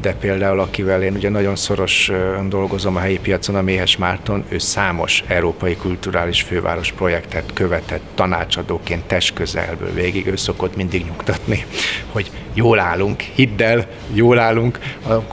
de 0.00 0.14
például 0.20 0.60
akivel 0.60 1.02
én 1.02 1.14
ugye 1.14 1.28
nagyon 1.28 1.56
szorosan 1.56 2.48
dolgozom 2.48 2.96
a 2.96 3.00
helyi 3.00 3.18
piacon, 3.18 3.54
a 3.56 3.62
Méhes 3.62 3.96
Márton, 3.96 4.44
ő 4.48 4.58
számos 4.58 5.24
európai 5.26 5.76
kulturális 5.76 6.42
főváros 6.42 6.92
projektet 6.92 7.52
követett 7.52 8.02
tanácsadóként 8.14 9.04
testközelből 9.04 9.92
végig, 9.92 10.26
ő 10.26 10.36
szokott 10.36 10.76
mindig 10.76 11.04
nyugtatni, 11.04 11.64
hogy 12.12 12.30
jól 12.54 12.78
állunk, 12.78 13.20
hidd 13.20 13.62
el, 13.62 13.86
jól 14.12 14.38
állunk 14.38 14.78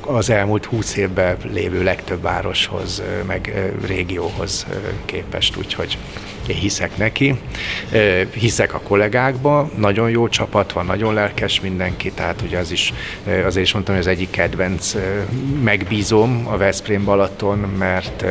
az 0.02 0.30
elmúlt 0.30 0.66
húsz 0.66 0.96
évben 0.96 1.38
lévő 1.54 1.84
legtöbb 1.84 2.22
városhoz, 2.22 3.04
meg 3.26 3.72
régióhoz 3.86 4.66
képest, 5.06 5.58
úgyhogy 5.58 5.98
én 6.48 6.56
hiszek 6.56 6.98
neki, 6.98 7.36
hiszek 8.34 8.74
a 8.74 8.80
kollégákba, 8.80 9.70
nagyon 9.78 10.10
jó 10.10 10.28
csapat 10.28 10.72
van, 10.72 10.86
nagyon 10.86 11.14
lelkes 11.14 11.62
mindenki, 11.62 12.12
tehát 12.12 12.42
ugye 12.42 12.58
az 12.58 12.72
is, 12.72 12.94
azért 13.46 13.66
is 13.66 13.74
mondtam, 13.74 13.96
hogy 13.96 14.04
az 14.04 14.10
egyik 14.10 14.30
kedvenc 14.30 14.96
megbízom 15.64 16.48
a 16.48 16.58
Veszprém 16.58 17.04
Balaton, 17.04 17.58
mert 17.58 18.26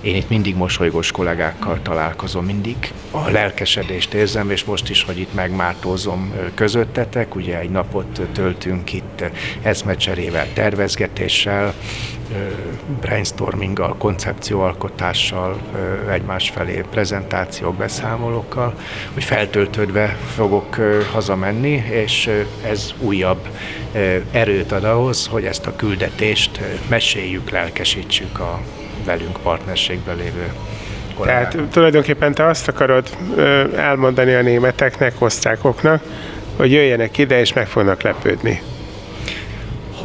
én 0.00 0.14
itt 0.16 0.28
mindig 0.28 0.56
mosolygós 0.56 1.10
kollégákkal 1.10 1.78
találkozom, 1.82 2.44
mindig. 2.44 2.76
A 3.10 3.30
lelkesedést 3.30 4.14
érzem, 4.14 4.50
és 4.50 4.64
most 4.64 4.90
is, 4.90 5.02
hogy 5.02 5.18
itt 5.18 5.34
megmártózom 5.34 6.32
közöttetek, 6.54 7.34
ugye 7.34 7.58
egy 7.58 7.70
napot 7.70 8.20
töltünk 8.32 8.92
itt 8.92 9.05
eszmecserével, 9.62 10.46
tervezgetéssel, 10.52 11.74
brainstorminggal, 13.00 13.96
koncepcióalkotással, 13.98 15.60
egymás 16.10 16.50
felé 16.50 16.84
prezentációk, 16.90 17.76
beszámolókkal, 17.76 18.74
hogy 19.14 19.24
feltöltődve 19.24 20.16
fogok 20.34 20.76
hazamenni, 21.12 21.84
és 21.90 22.30
ez 22.64 22.94
újabb 22.98 23.48
erőt 24.30 24.72
ad 24.72 24.84
ahhoz, 24.84 25.26
hogy 25.26 25.44
ezt 25.44 25.66
a 25.66 25.76
küldetést 25.76 26.60
meséljük, 26.88 27.50
lelkesítsük 27.50 28.38
a 28.38 28.60
velünk 29.04 29.38
partnerségben 29.42 30.16
lévő 30.16 30.52
kollégák. 31.14 31.50
Tehát 31.50 31.68
tulajdonképpen 31.70 32.34
te 32.34 32.46
azt 32.46 32.68
akarod 32.68 33.16
elmondani 33.76 34.34
a 34.34 34.42
németeknek, 34.42 35.14
osztrákoknak, 35.18 36.02
hogy 36.56 36.72
jöjjenek 36.72 37.18
ide 37.18 37.40
és 37.40 37.52
meg 37.52 37.66
fognak 37.66 38.02
lepődni 38.02 38.62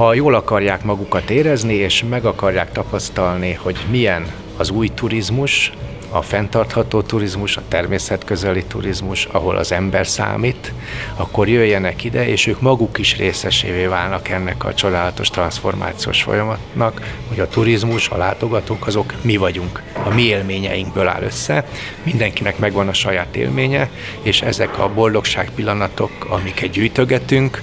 ha 0.02 0.14
jól 0.14 0.34
akarják 0.34 0.84
magukat 0.84 1.30
érezni, 1.30 1.74
és 1.74 2.04
meg 2.10 2.26
akarják 2.26 2.72
tapasztalni, 2.72 3.54
hogy 3.54 3.78
milyen 3.90 4.32
az 4.58 4.70
új 4.70 4.88
turizmus, 4.88 5.72
a 6.10 6.22
fenntartható 6.22 7.02
turizmus, 7.02 7.58
a 7.58 7.62
természetközeli 7.68 8.64
turizmus, 8.64 9.26
ahol 9.26 9.58
az 9.58 9.72
ember 9.72 10.08
számít, 10.08 10.74
akkor 11.16 11.48
jöjjenek 11.48 12.04
ide, 12.04 12.28
és 12.28 12.48
ők 12.48 12.62
maguk 12.62 12.98
is 12.98 13.18
részesévé 13.18 13.86
válnak 13.86 14.30
ennek 14.30 14.66
a 14.66 14.74
csodálatos 14.74 15.30
transformációs 15.30 16.22
folyamatnak, 16.22 17.16
hogy 17.28 17.40
a 17.40 17.48
turizmus, 17.48 18.10
a 18.10 18.18
látogatók 18.18 18.88
azok 18.88 19.14
mi 19.22 19.38
vagyunk. 19.38 19.82
A 20.04 20.14
mi 20.14 20.22
élményeinkből 20.22 21.08
áll 21.08 21.22
össze, 21.22 21.66
mindenkinek 22.04 22.60
megvan 22.60 22.88
a 22.88 22.94
saját 22.94 23.36
élménye, 23.36 23.90
és 24.22 24.42
ezek 24.42 24.80
a 24.80 24.94
boldogság 24.94 25.52
pillanatok, 25.56 26.12
amiket 26.30 26.70
gyűjtögetünk, 26.70 27.62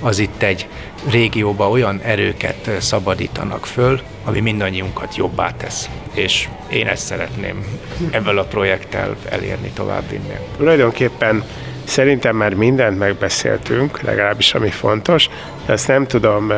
az 0.00 0.18
itt 0.18 0.42
egy 0.42 0.66
régióba 1.10 1.70
olyan 1.70 2.00
erőket 2.00 2.70
szabadítanak 2.78 3.66
föl, 3.66 4.00
ami 4.24 4.40
mindannyiunkat 4.40 5.16
jobbá 5.16 5.50
tesz. 5.56 5.88
És 6.14 6.48
én 6.68 6.86
ezt 6.86 7.06
szeretném 7.06 7.64
ebből 8.10 8.38
a 8.38 8.44
projekttel 8.44 9.16
elérni, 9.30 9.70
továbbvinni. 9.74 10.34
Tulajdonképpen 10.56 11.44
Szerintem 11.88 12.36
már 12.36 12.54
mindent 12.54 12.98
megbeszéltünk, 12.98 14.00
legalábbis 14.00 14.54
ami 14.54 14.70
fontos, 14.70 15.28
de 15.66 15.72
azt 15.72 15.88
nem 15.88 16.06
tudom 16.06 16.52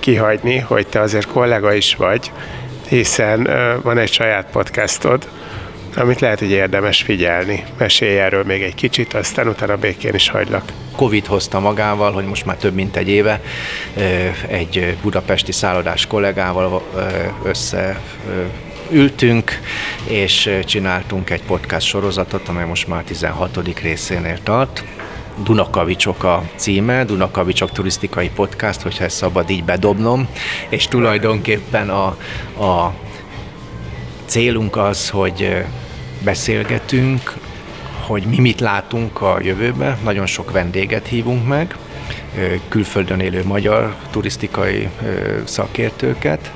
kihagyni, 0.00 0.58
hogy 0.58 0.86
te 0.86 1.00
azért 1.00 1.26
kollega 1.26 1.72
is 1.72 1.94
vagy, 1.94 2.32
hiszen 2.88 3.48
van 3.82 3.98
egy 3.98 4.12
saját 4.12 4.46
podcastod, 4.52 5.28
amit 5.96 6.20
lehet, 6.20 6.38
hogy 6.38 6.50
érdemes 6.50 7.02
figyelni. 7.02 7.64
Mesélj 7.78 8.18
erről 8.18 8.44
még 8.44 8.62
egy 8.62 8.74
kicsit, 8.74 9.14
aztán 9.14 9.48
utána 9.48 9.76
békén 9.76 10.14
is 10.14 10.28
hagylak. 10.28 10.72
Covid 10.96 11.26
hozta 11.26 11.60
magával, 11.60 12.12
hogy 12.12 12.24
most 12.24 12.46
már 12.46 12.56
több 12.56 12.74
mint 12.74 12.96
egy 12.96 13.08
éve 13.08 13.40
egy 14.48 14.96
budapesti 15.02 15.52
szállodás 15.52 16.06
kollégával 16.06 16.82
össze 17.44 18.00
ültünk, 18.90 19.60
és 20.04 20.50
csináltunk 20.64 21.30
egy 21.30 21.42
podcast 21.42 21.86
sorozatot, 21.86 22.48
amely 22.48 22.66
most 22.66 22.88
már 22.88 23.02
16. 23.02 23.58
részénél 23.82 24.38
tart. 24.42 24.84
Dunakavicsok 25.44 26.24
a 26.24 26.44
címe, 26.56 27.04
Dunakavicsok 27.04 27.72
turisztikai 27.72 28.30
podcast, 28.30 28.80
hogyha 28.80 29.04
ezt 29.04 29.16
szabad 29.16 29.50
így 29.50 29.64
bedobnom, 29.64 30.28
és 30.68 30.86
tulajdonképpen 30.86 31.90
a, 31.90 32.06
a 32.64 32.94
célunk 34.32 34.76
az, 34.76 35.08
hogy 35.08 35.64
beszélgetünk, 36.24 37.34
hogy 38.00 38.22
mi 38.22 38.38
mit 38.38 38.60
látunk 38.60 39.20
a 39.20 39.38
jövőben. 39.42 39.98
Nagyon 40.04 40.26
sok 40.26 40.50
vendéget 40.50 41.06
hívunk 41.06 41.46
meg, 41.46 41.76
külföldön 42.68 43.20
élő 43.20 43.44
magyar 43.44 43.96
turisztikai 44.10 44.88
szakértőket. 45.44 46.52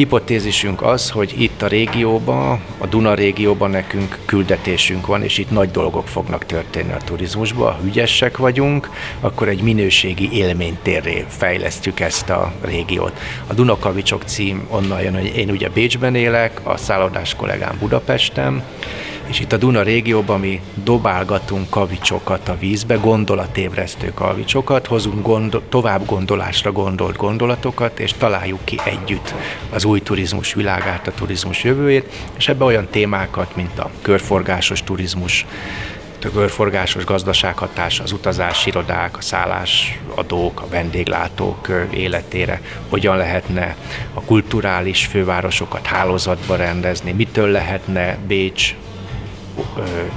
Hipotézisünk 0.00 0.82
az, 0.82 1.10
hogy 1.10 1.34
itt 1.38 1.62
a 1.62 1.66
régióban, 1.66 2.60
a 2.78 2.86
Duna 2.86 3.14
régióban 3.14 3.70
nekünk 3.70 4.18
küldetésünk 4.24 5.06
van, 5.06 5.22
és 5.22 5.38
itt 5.38 5.50
nagy 5.50 5.70
dolgok 5.70 6.08
fognak 6.08 6.44
történni 6.44 6.92
a 6.92 7.04
turizmusban. 7.04 7.72
Ha 7.72 7.84
ügyesek 7.84 8.36
vagyunk, 8.36 8.90
akkor 9.20 9.48
egy 9.48 9.62
minőségi 9.62 10.28
élménytérré 10.32 11.24
fejlesztjük 11.28 12.00
ezt 12.00 12.30
a 12.30 12.52
régiót. 12.60 13.12
A 13.46 13.54
Dunakavicsok 13.54 14.22
cím 14.22 14.66
onnan 14.70 15.02
jön, 15.02 15.14
hogy 15.14 15.36
én 15.36 15.50
ugye 15.50 15.68
Bécsben 15.68 16.14
élek, 16.14 16.60
a 16.62 16.76
szállodás 16.76 17.34
kollégám 17.34 17.76
Budapesten, 17.78 18.62
És 19.30 19.40
itt 19.40 19.52
a 19.52 19.56
Duna 19.56 19.82
régióban 19.82 20.40
mi 20.40 20.60
dobálgatunk 20.74 21.70
kavicsokat 21.70 22.48
a 22.48 22.56
vízbe, 22.58 22.94
gondolatébresztő 22.94 24.12
kavicsokat, 24.14 24.86
hozunk 24.86 25.26
gondol, 25.26 25.62
tovább 25.68 26.06
gondolásra 26.06 26.72
gondolt 26.72 27.16
gondolatokat, 27.16 28.00
és 28.00 28.12
találjuk 28.12 28.64
ki 28.64 28.78
együtt 28.84 29.34
az 29.72 29.84
új 29.84 30.00
turizmus 30.00 30.54
világát, 30.54 31.06
a 31.06 31.12
turizmus 31.12 31.64
jövőjét, 31.64 32.12
és 32.36 32.48
ebbe 32.48 32.64
olyan 32.64 32.88
témákat, 32.90 33.56
mint 33.56 33.78
a 33.78 33.90
körforgásos 34.02 34.82
turizmus, 34.82 35.46
a 36.24 36.30
körforgásos 36.30 37.04
gazdasághatás, 37.04 38.00
az 38.00 38.12
utazási 38.12 38.68
irodák, 38.68 39.16
a 39.16 39.20
szállásadók, 39.20 40.60
a 40.60 40.68
vendéglátók 40.68 41.68
életére, 41.90 42.60
hogyan 42.88 43.16
lehetne 43.16 43.76
a 44.14 44.20
kulturális 44.20 45.06
fővárosokat 45.06 45.86
hálózatba 45.86 46.56
rendezni, 46.56 47.12
mitől 47.12 47.48
lehetne 47.48 48.18
Bécs, 48.26 48.74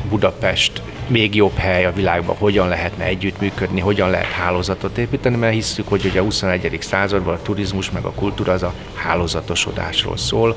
Budapest 0.10 0.82
még 1.08 1.36
jobb 1.36 1.56
hely 1.56 1.86
a 1.86 1.93
világban, 1.93 2.36
hogyan 2.36 2.67
lehetne 2.67 3.03
együttműködni, 3.03 3.79
hogyan 3.79 4.10
lehet 4.10 4.32
hálózatot 4.32 4.97
építeni, 4.97 5.36
mert 5.36 5.53
hiszük, 5.53 5.88
hogy 5.88 6.06
ugye 6.06 6.19
a 6.19 6.23
21. 6.23 6.77
században 6.82 7.34
a 7.34 7.41
turizmus 7.41 7.91
meg 7.91 8.03
a 8.03 8.12
kultúra 8.12 8.53
az 8.53 8.63
a 8.63 8.73
hálózatosodásról 8.93 10.17
szól, 10.17 10.56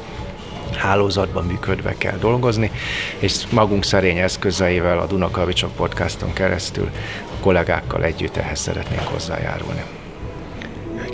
hálózatban 0.77 1.45
működve 1.45 1.95
kell 1.99 2.17
dolgozni, 2.19 2.71
és 3.19 3.35
magunk 3.51 3.85
szerény 3.85 4.19
eszközeivel 4.19 4.99
a 4.99 5.07
Dunakavicsok 5.07 5.75
podcaston 5.75 6.33
keresztül 6.33 6.91
a 7.25 7.41
kollégákkal 7.41 8.05
együtt 8.05 8.37
ehhez 8.37 8.61
szeretnénk 8.61 9.03
hozzájárulni. 9.03 9.83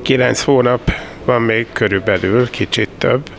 Kilenc 0.02 0.42
hónap 0.42 0.92
van 1.24 1.42
még 1.42 1.66
körülbelül, 1.72 2.50
kicsit 2.50 2.88
több, 2.98 3.30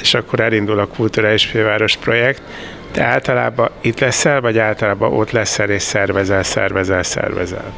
és 0.00 0.14
akkor 0.14 0.40
elindul 0.40 0.78
a 0.78 0.86
Kulturális 0.86 1.44
Főváros 1.44 1.96
projekt. 1.96 2.42
Te 2.90 3.04
általában 3.04 3.70
itt 3.80 4.00
leszel, 4.00 4.40
vagy 4.40 4.58
általában 4.58 5.12
ott 5.12 5.30
leszel 5.30 5.70
és 5.70 5.82
szervezel, 5.82 6.42
szervezel, 6.42 7.02
szervezel? 7.02 7.72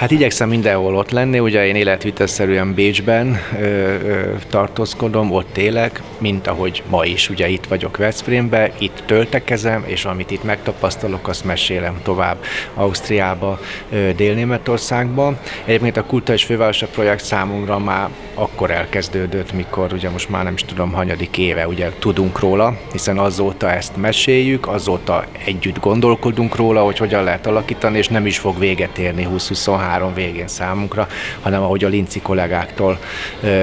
Hát 0.00 0.10
igyekszem 0.10 0.48
mindenhol 0.48 0.96
ott 0.96 1.10
lenni, 1.10 1.38
ugye 1.38 1.66
én 1.66 1.74
életvitelszerűen 1.74 2.74
Bécsben 2.74 3.38
ö, 3.60 3.64
ö, 3.64 4.34
tartózkodom, 4.50 5.32
ott 5.32 5.56
élek, 5.56 6.02
mint 6.18 6.46
ahogy 6.46 6.82
ma 6.88 7.04
is, 7.04 7.30
ugye 7.30 7.48
itt 7.48 7.66
vagyok 7.66 7.96
Veszprémbe, 7.96 8.72
itt 8.78 9.02
töltekezem, 9.06 9.84
és 9.86 10.04
amit 10.04 10.30
itt 10.30 10.44
megtapasztalok, 10.44 11.28
azt 11.28 11.44
mesélem 11.44 12.00
tovább 12.02 12.36
Ausztriába, 12.74 13.60
ö, 13.90 14.10
Dél-Németországba. 14.16 15.38
Egyébként 15.64 15.96
a 15.96 16.04
Kulturális 16.04 16.44
Fővárosa 16.44 16.86
projekt 16.86 17.24
számunkra 17.24 17.78
már 17.78 18.08
akkor 18.34 18.70
elkezdődött, 18.70 19.52
mikor 19.52 19.92
ugye 19.92 20.10
most 20.10 20.28
már 20.28 20.44
nem 20.44 20.54
is 20.54 20.64
tudom, 20.64 20.92
hanyadik 20.92 21.38
éve 21.38 21.66
ugye 21.66 21.90
tudunk 21.98 22.38
róla, 22.38 22.76
hiszen 22.92 23.18
azóta 23.18 23.70
ezt 23.70 23.96
meséljük, 23.96 24.68
azóta 24.68 25.24
együtt 25.44 25.78
gondolkodunk 25.80 26.56
róla, 26.56 26.82
hogy 26.82 26.98
hogyan 26.98 27.24
lehet 27.24 27.46
alakítani, 27.46 27.98
és 27.98 28.08
nem 28.08 28.26
is 28.26 28.38
fog 28.38 28.58
véget 28.58 28.98
érni 28.98 29.22
2023 29.22 29.89
végén 30.14 30.48
számunkra, 30.48 31.08
hanem 31.40 31.62
ahogy 31.62 31.84
a 31.84 31.88
Linci 31.88 32.20
kollégáktól 32.20 32.98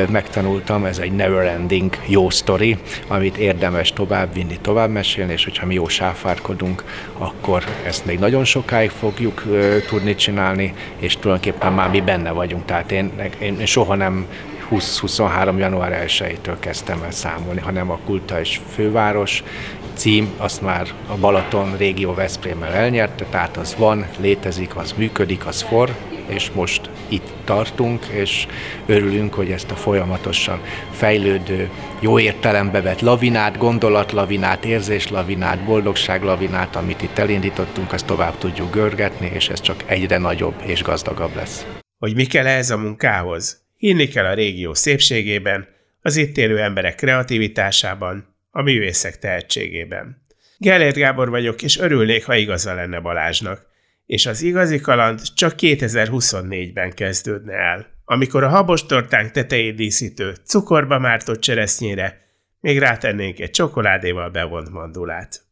megtanultam, 0.10 0.86
ez 0.86 0.98
egy 0.98 1.12
never 1.12 1.46
ending 1.46 1.98
jó 2.06 2.30
sztori, 2.30 2.78
amit 3.08 3.38
érdemes 3.38 3.94
tovább 3.94 4.34
vinni, 4.34 4.58
tovább 4.62 4.90
mesélni, 4.90 5.34
és 5.34 5.44
hogyha 5.44 5.66
mi 5.66 5.74
jó 5.74 5.88
sáfárkodunk, 5.88 6.84
akkor 7.18 7.64
ezt 7.86 8.06
még 8.06 8.20
nagyon 8.20 8.44
sokáig 8.44 8.90
fogjuk 8.90 9.44
tudni 9.88 10.16
csinálni, 10.16 10.74
és 11.00 11.16
tulajdonképpen 11.16 11.74
már 11.74 11.90
mi 11.90 12.02
benne 12.02 12.32
vagyunk. 12.32 12.66
Tehát 12.66 12.92
én, 12.92 13.12
én 13.40 13.66
soha 13.66 13.96
nem 13.96 14.26
20-23. 14.72 15.58
január 15.58 16.04
1-től 16.08 16.56
kezdtem 16.60 17.02
el 17.04 17.12
számolni, 17.12 17.60
hanem 17.60 17.92
a 17.92 18.00
Kulta 18.06 18.40
és 18.40 18.60
Főváros 18.74 19.44
cím, 19.94 20.34
azt 20.38 20.62
már 20.62 20.88
a 21.08 21.16
Balaton 21.16 21.78
régió 21.78 22.14
Veszprémmel 22.14 22.74
elnyerte, 22.74 23.26
tehát 23.30 23.58
az 23.58 23.76
van, 23.78 24.08
létezik, 24.20 24.76
az 24.76 24.94
működik, 24.98 25.46
az 25.46 25.62
for, 25.62 25.96
és 26.28 26.52
most 26.52 26.90
itt 27.08 27.34
tartunk, 27.44 28.06
és 28.06 28.48
örülünk, 28.86 29.34
hogy 29.34 29.52
ezt 29.52 29.72
a 29.72 29.76
folyamatosan 29.76 30.62
fejlődő, 30.92 31.70
jó 32.00 32.20
értelembe 32.20 32.82
vett 32.82 33.02
lavinát, 33.02 33.58
gondolatlavinát, 33.58 34.66
érzéslavinát, 34.66 35.64
boldogságlavinát, 35.64 36.76
amit 36.76 37.02
itt 37.02 37.18
elindítottunk, 37.18 37.94
azt 37.94 38.06
tovább 38.06 38.38
tudjuk 38.38 38.74
görgetni, 38.74 39.32
és 39.34 39.50
ez 39.50 39.62
csak 39.62 39.84
egyre 39.86 40.18
nagyobb 40.18 40.56
és 40.66 40.82
gazdagabb 40.82 41.36
lesz. 41.36 41.66
Hogy 41.98 42.16
mi 42.16 42.26
kell 42.26 42.46
ez 42.46 42.70
a 42.70 42.78
munkához? 42.78 43.66
Hinni 43.78 44.08
kell 44.08 44.26
a 44.26 44.34
régió 44.34 44.74
szépségében, 44.74 45.68
az 46.02 46.16
itt 46.16 46.38
élő 46.38 46.60
emberek 46.60 46.96
kreativitásában, 46.96 48.36
a 48.52 48.62
művészek 48.62 49.20
tehetségében. 49.20 50.22
Gellért 50.58 50.96
Gábor 50.96 51.30
vagyok, 51.30 51.62
és 51.62 51.80
örülnék, 51.80 52.26
ha 52.26 52.36
igaza 52.36 52.74
lenne 52.74 53.00
Balázsnak. 53.00 53.67
És 54.08 54.26
az 54.26 54.42
igazi 54.42 54.80
kaland 54.80 55.22
csak 55.34 55.54
2024-ben 55.58 56.94
kezdődne 56.94 57.54
el, 57.54 57.88
amikor 58.06 58.44
a 58.44 58.50
habostortánk 58.50 59.32
tetejét 59.32 59.76
díszítő, 59.76 60.36
cukorba 60.44 61.00
mártott 61.00 61.40
cseresznyére 61.40 62.26
még 62.60 62.80
rátennénk 62.80 63.40
egy 63.40 63.50
csokoládéval 63.50 64.30
bevont 64.30 64.70
mandulát. 64.70 65.47